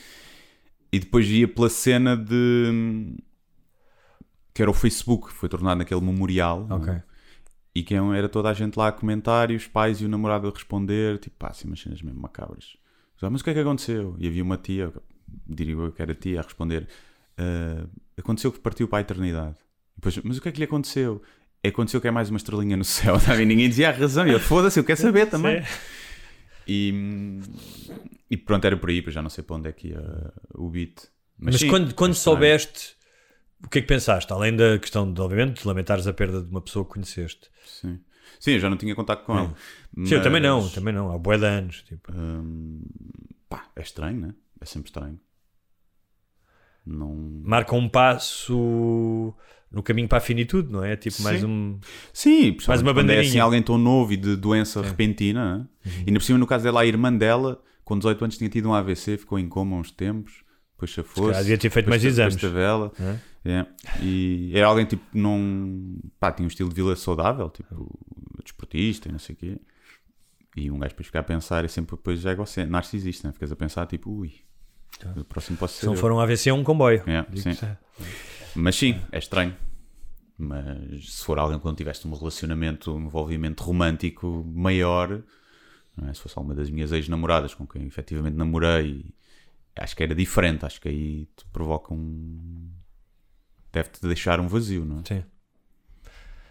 [0.91, 3.15] E depois ia pela cena de.
[4.53, 6.67] que era o Facebook, foi tornado naquele memorial.
[6.67, 6.79] não é?
[6.79, 7.01] Ok.
[7.75, 10.09] E que é era toda a gente lá a comentar e os pais e o
[10.09, 12.77] namorado a responder, tipo, pá, assim, umas cenas mesmo macabras.
[13.19, 14.15] Mas o que é que aconteceu?
[14.19, 14.93] E havia uma tia,
[15.47, 16.87] diria eu que era tia, a responder:
[17.37, 17.87] "Ah,
[18.17, 19.55] aconteceu que partiu para a eternidade.
[19.95, 21.21] Depois, mas o que é que lhe aconteceu?
[21.66, 23.41] Aconteceu que é mais uma estrelinha no céu, tá?
[23.41, 24.28] e ninguém dizia a razão.
[24.28, 25.64] E eu, foda-se, eu quero saber também.
[26.68, 27.39] E,
[28.30, 31.07] e pronto, era por aí, já não sei para onde é que ia o beat.
[31.38, 32.95] Mas, sim, quando, quando é soubeste,
[33.64, 34.32] o que é que pensaste?
[34.32, 37.49] Além da questão de, obviamente, de lamentares a perda de uma pessoa que conheceste.
[37.66, 37.99] Sim.
[38.39, 40.07] Sim, eu já não tinha contato com ele.
[40.07, 41.11] Sim, eu também não, Mas, também não.
[41.11, 41.82] Há bué de anos.
[41.84, 42.11] Tipo.
[42.14, 42.82] hum,
[43.47, 44.36] pá, é estranho, né?
[44.59, 45.20] É sempre estranho.
[46.86, 47.16] Não.
[47.43, 49.34] Marca um passo
[49.74, 50.95] no caminho para a finitude, não é?
[50.95, 51.47] Tipo, mais Sim.
[51.47, 51.80] um.
[52.13, 53.43] Sim, Mais uma quando é assim bandeirinha.
[53.43, 55.65] alguém tão novo e de doença repentina, né?
[55.86, 55.91] Uhum.
[55.91, 58.69] e ainda por cima no caso dela, a irmã dela, com 18 anos tinha tido
[58.69, 60.43] um AVC, ficou em coma uns tempos,
[60.76, 61.39] depois se fosse.
[61.39, 62.36] devia ter feito mais exames.
[62.36, 62.91] depois teve ela.
[62.99, 63.19] Não é?
[63.45, 63.65] É.
[64.01, 65.97] E era alguém tipo, não.
[66.19, 67.99] pá, tinha um estilo de vida saudável, tipo,
[68.43, 69.57] desportista e não sei o quê.
[70.55, 73.34] E um gajo depois fica a pensar, é sempre depois egocêntrico, narcisista, né?
[73.34, 74.34] Ficas a pensar, tipo, ui,
[75.17, 75.86] o próximo posso Se ser.
[75.88, 75.99] não eu.
[75.99, 77.01] for um AVC, é um comboio.
[77.07, 77.51] É, sim.
[78.55, 79.55] Mas sim, é estranho.
[80.37, 85.21] Mas se for alguém que não tiveste um relacionamento, um envolvimento romântico maior,
[85.95, 86.13] não é?
[86.13, 89.13] se fosse alguma das minhas ex-namoradas com quem efetivamente namorei,
[89.75, 90.65] acho que era diferente.
[90.65, 92.71] Acho que aí te provoca um.
[93.71, 95.03] deve-te deixar um vazio, não é?
[95.07, 95.23] Sim.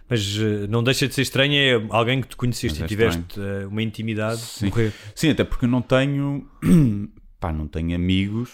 [0.08, 2.86] Mas eh, não deixa de ser estranho é alguém que tu conheceste Mas e é
[2.86, 4.66] tiveste eh, uma intimidade Sim.
[4.66, 4.92] morrer.
[5.14, 6.48] Sim, até porque eu não tenho.
[7.40, 8.50] pá, não tenho amigos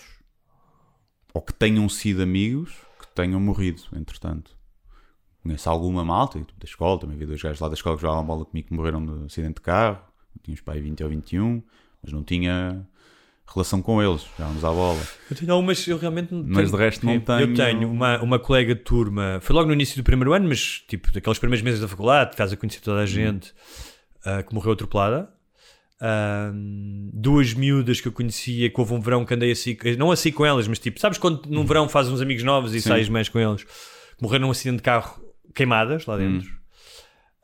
[1.35, 2.88] ou que tenham sido amigos
[3.23, 4.57] tenham morrido, entretanto.
[5.43, 8.25] Conheço alguma malta, tipo, da escola, também vi dois gajos lá da escola que jogavam
[8.25, 9.99] bola comigo que morreram de acidente de carro.
[10.43, 11.63] Tinha uns pai 20 ou 21,
[12.03, 12.87] mas não tinha
[13.47, 15.01] relação com eles, jogávamos à bola.
[15.31, 18.21] Eu tenho algumas, eu realmente não Mas tenho- de resto não Eu tenho- tenho uma,
[18.23, 21.63] uma colega de turma, foi logo no início do primeiro ano, mas tipo daqueles primeiros
[21.63, 22.85] meses da faculdade, estás a conhecer Hum.
[22.85, 23.55] toda a gente,
[24.25, 25.33] ah, que morreu atropelada.
[26.01, 26.53] Ah,
[27.13, 30.47] duas miúdas que eu conhecia, que houve um verão que andei assim, não assim com
[30.47, 32.81] elas, mas tipo, sabes quando num verão fazes uns amigos novos e Hum.
[32.81, 32.89] Sim.
[32.89, 35.21] sais mais com eles, que morreram num acidente de carro
[35.55, 36.19] queimadas lá Hum.
[36.39, 36.59] dentro.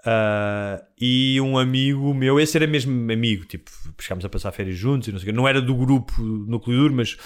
[0.07, 5.09] Ah, e um amigo meu, esse era mesmo amigo, tipo, chegámos a passar férias juntos
[5.09, 5.37] e não sei o quê.
[5.37, 7.17] Não era do grupo núcleo duro, mas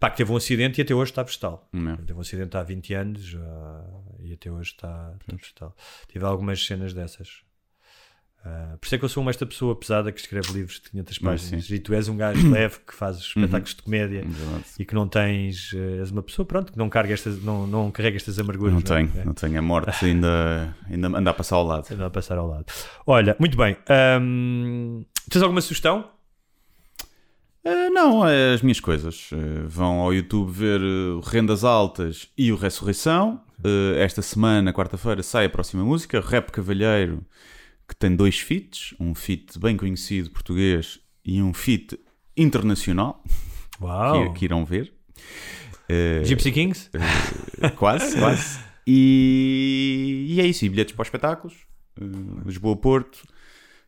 [0.00, 1.68] pá, que teve um acidente e até hoje está vegetal.
[1.72, 1.96] Não.
[1.98, 3.84] Teve um acidente há 20 anos ah,
[4.24, 5.76] e até hoje está, está vegetal.
[6.10, 7.45] Tive algumas cenas dessas.
[8.48, 10.90] Ah, por isso é que eu sou uma esta pessoa pesada que escreve livros de
[10.90, 14.64] 500 Mas páginas e tu és um gajo leve que fazes espetáculos de comédia Verdade.
[14.78, 17.90] e que não tens, eh, és uma pessoa pronto, que não, carga estas, não, não
[17.90, 18.72] carrega estas amarguras.
[18.72, 18.82] Não é?
[18.82, 19.24] tenho, É.
[19.24, 19.58] não tenho.
[19.58, 21.86] A morte ainda, ainda anda a passar ao lado.
[21.96, 22.66] Não a passar ao lado.
[23.04, 23.76] Olha, muito bem.
[24.20, 26.08] hum, tens alguma sugestão?
[27.64, 29.30] Ah, não, é as minhas coisas.
[29.32, 33.40] Ah, vão ao YouTube ver ah, o Rendas Altas e o Ressurreição.
[33.98, 37.24] Esta semana, quarta-feira, sai a próxima música, Rap Cavalheiro,
[37.88, 38.94] que tem dois feats.
[38.98, 41.98] Um feat bem conhecido português e um feat
[42.36, 43.22] internacional,
[43.80, 44.32] Uau!
[44.32, 44.92] que, que irão ver.
[45.88, 46.90] Ah, Gypsy Kings?
[47.76, 48.60] quase, quase.
[48.86, 51.54] E, e é isso, e bilhetes para os espetáculos.
[52.00, 53.26] Uh, Lisboa, Porto,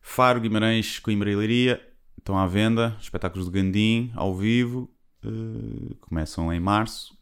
[0.01, 1.81] Faro, Guimarães, Coimbra e Leiria
[2.17, 2.97] estão à venda.
[2.99, 4.89] Espetáculos de Gandim, ao vivo,
[5.23, 7.17] uh, começam em março.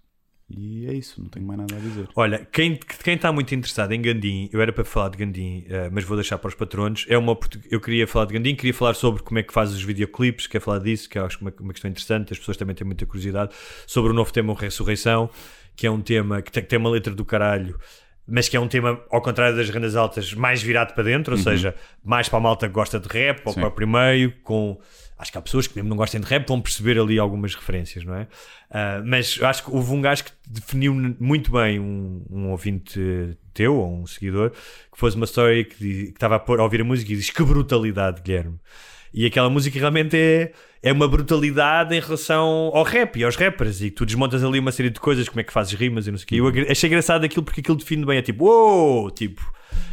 [0.49, 2.07] E é isso, não tenho mais nada a dizer.
[2.15, 5.89] Olha, quem, quem está muito interessado em Gandim, eu era para falar de Gandim, eh,
[5.91, 7.05] mas vou deixar para os patronos.
[7.09, 7.37] É uma,
[7.69, 10.61] eu queria falar de Gandim, queria falar sobre como é que faz os videoclipes, quer
[10.61, 13.53] falar disso, que eu acho uma, uma questão interessante, as pessoas também têm muita curiosidade,
[13.85, 15.29] sobre o novo tema o Ressurreição,
[15.75, 17.77] que é um tema que tem, que tem uma letra do caralho,
[18.25, 21.41] mas que é um tema, ao contrário das rendas altas, mais virado para dentro, ou
[21.41, 24.79] seja, mais para a malta que gosta de rap, para o meio, com...
[25.19, 28.03] Acho que há pessoas que mesmo não gostem de rap vão perceber ali algumas referências,
[28.03, 28.27] não é?
[28.69, 33.75] Ah, mas acho que houve um gajo que definiu muito bem um, um ouvinte teu,
[33.75, 37.11] ou um seguidor, que fez uma story que, estava a, pôr, a ouvir a música
[37.11, 38.59] e diz que brutalidade, Guilherme.
[39.13, 40.51] E aquela música realmente é,
[40.83, 43.81] é uma brutalidade em relação ao rap e aos rappers.
[43.81, 46.17] E tu desmontas ali uma série de coisas, como é que fazes rimas e não
[46.19, 46.35] sei o quê.
[46.35, 48.17] Eu agra- achei engraçado aquilo porque aquilo define bem.
[48.19, 49.09] É tipo, uou!
[49.09, 49.41] Tipo,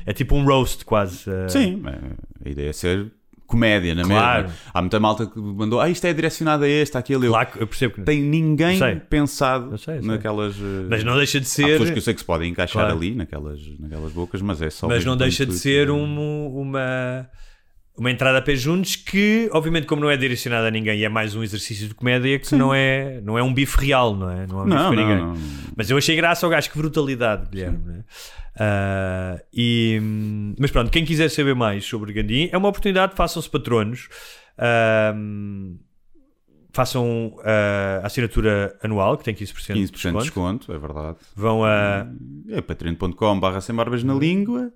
[0.05, 1.31] é tipo um roast quase.
[1.31, 1.49] ah.
[1.49, 1.81] Sim,
[2.45, 3.11] a ideia é ser
[3.47, 4.43] comédia, na Claro.
[4.45, 4.59] mesma.
[4.73, 7.27] Há muita malta que mandou, ah, isto é direcionado a este, àquele.
[7.29, 8.97] Claro, eu percebo que tem ninguém Sei.
[8.97, 10.11] pensado Eu sei, eu sei.
[10.11, 10.57] naquelas.
[10.57, 11.67] uh, Mas não deixa de Há ser.
[11.67, 12.97] pessoas que eu sei que se podem encaixar Claro.
[12.97, 14.89] ali, naquelas, naquelas bocas, mas é só.
[14.89, 17.29] mas não deixa de ser um- uma,
[17.97, 21.09] uma entrada a pé juntos que, obviamente, como não é direcionada a ninguém e é
[21.09, 24.47] mais um exercício de comédia, que não é, não é um bife real, não é?
[24.47, 25.25] Não é um bife Não, para não, ninguém.
[25.25, 25.35] não.
[25.77, 28.05] Mas eu achei graça ao gajo, que brutalidade, Guilherme.
[28.59, 30.01] Ah, e,
[30.59, 34.09] mas pronto, quem quiser saber mais sobre Gandim, é uma oportunidade, façam-se patronos.
[34.57, 35.77] Ahm,
[36.73, 40.19] façam ah, a assinatura anual, que tem 15%, 15% de de desconto.
[40.19, 41.19] desconto, é verdade.
[41.35, 42.07] Vão a.
[42.49, 44.73] É patreon.com barra sem barbas na língua.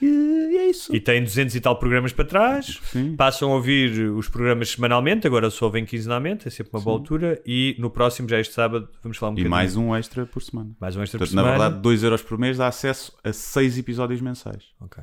[0.00, 0.94] E, e é isso.
[0.94, 2.78] E tem 200 e tal programas para trás.
[2.84, 3.16] Sim.
[3.16, 7.40] Passam a ouvir os programas semanalmente, agora só ouvem quinzenalmente, é sempre uma boa altura.
[7.46, 9.50] E no próximo, já este sábado, vamos falar um E bocadinho.
[9.50, 10.70] mais um extra por semana.
[10.80, 11.58] mais um extra Portanto, por na semana.
[11.64, 14.64] verdade, 2 euros por mês dá acesso a 6 episódios mensais.
[14.80, 15.02] Ok,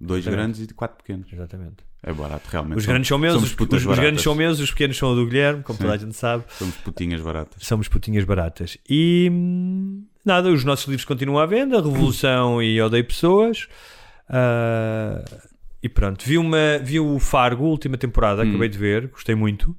[0.00, 0.54] Dois Exatamente.
[0.56, 1.26] grandes e quatro pequenos.
[1.32, 1.76] exatamente.
[2.00, 2.76] É barato, realmente.
[2.78, 5.16] Os Somos- grandes são meus, os, os- os grandes são meus, os pequenos são o
[5.16, 6.44] do Guilherme, como toda a gente sabe.
[6.50, 7.66] Somos putinhas baratas.
[7.66, 8.78] Somos putinhas baratas.
[8.88, 13.66] E hum, nada, os nossos livros continuam à venda, Revolução e Odeio Pessoas.
[14.28, 15.22] Ah,
[15.82, 18.48] e pronto, vi, uma, vi o Fargo, última temporada, Hum.
[18.50, 19.76] acabei de ver, gostei muito.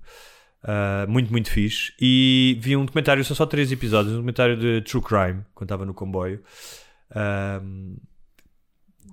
[0.64, 1.94] Ah, muito, muito fixe.
[2.00, 5.86] E vi um documentário, são só três episódios, um documentário de True Crime, quando estava
[5.86, 6.42] no comboio,
[7.12, 7.62] ah,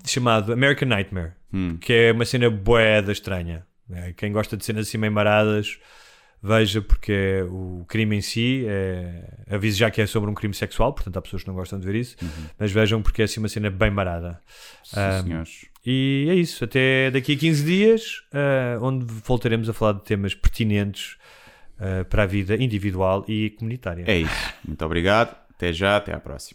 [0.07, 1.76] chamado American Nightmare, Hum.
[1.80, 3.64] que é uma cena boeda estranha.
[3.91, 5.78] É, Quem gosta de cenas assim meio maradas,
[6.43, 9.24] veja, porque é o crime em si é...
[9.51, 11.87] aviso já que é sobre um crime sexual, portanto há pessoas que não gostam de
[11.87, 12.16] ver isso,
[12.59, 14.41] mas vejam porque é assim uma cena bem marada.
[14.84, 15.66] Sim, Ah, senhores.
[15.84, 20.34] E é isso, até daqui a 15 dias, ah, onde voltaremos a falar de temas
[20.34, 21.16] pertinentes
[21.78, 24.05] ah, para a vida individual e comunitária.
[24.07, 24.55] É isso.
[24.66, 25.37] Muito obrigado.
[25.57, 25.97] Até já.
[25.97, 26.55] Até à próxima.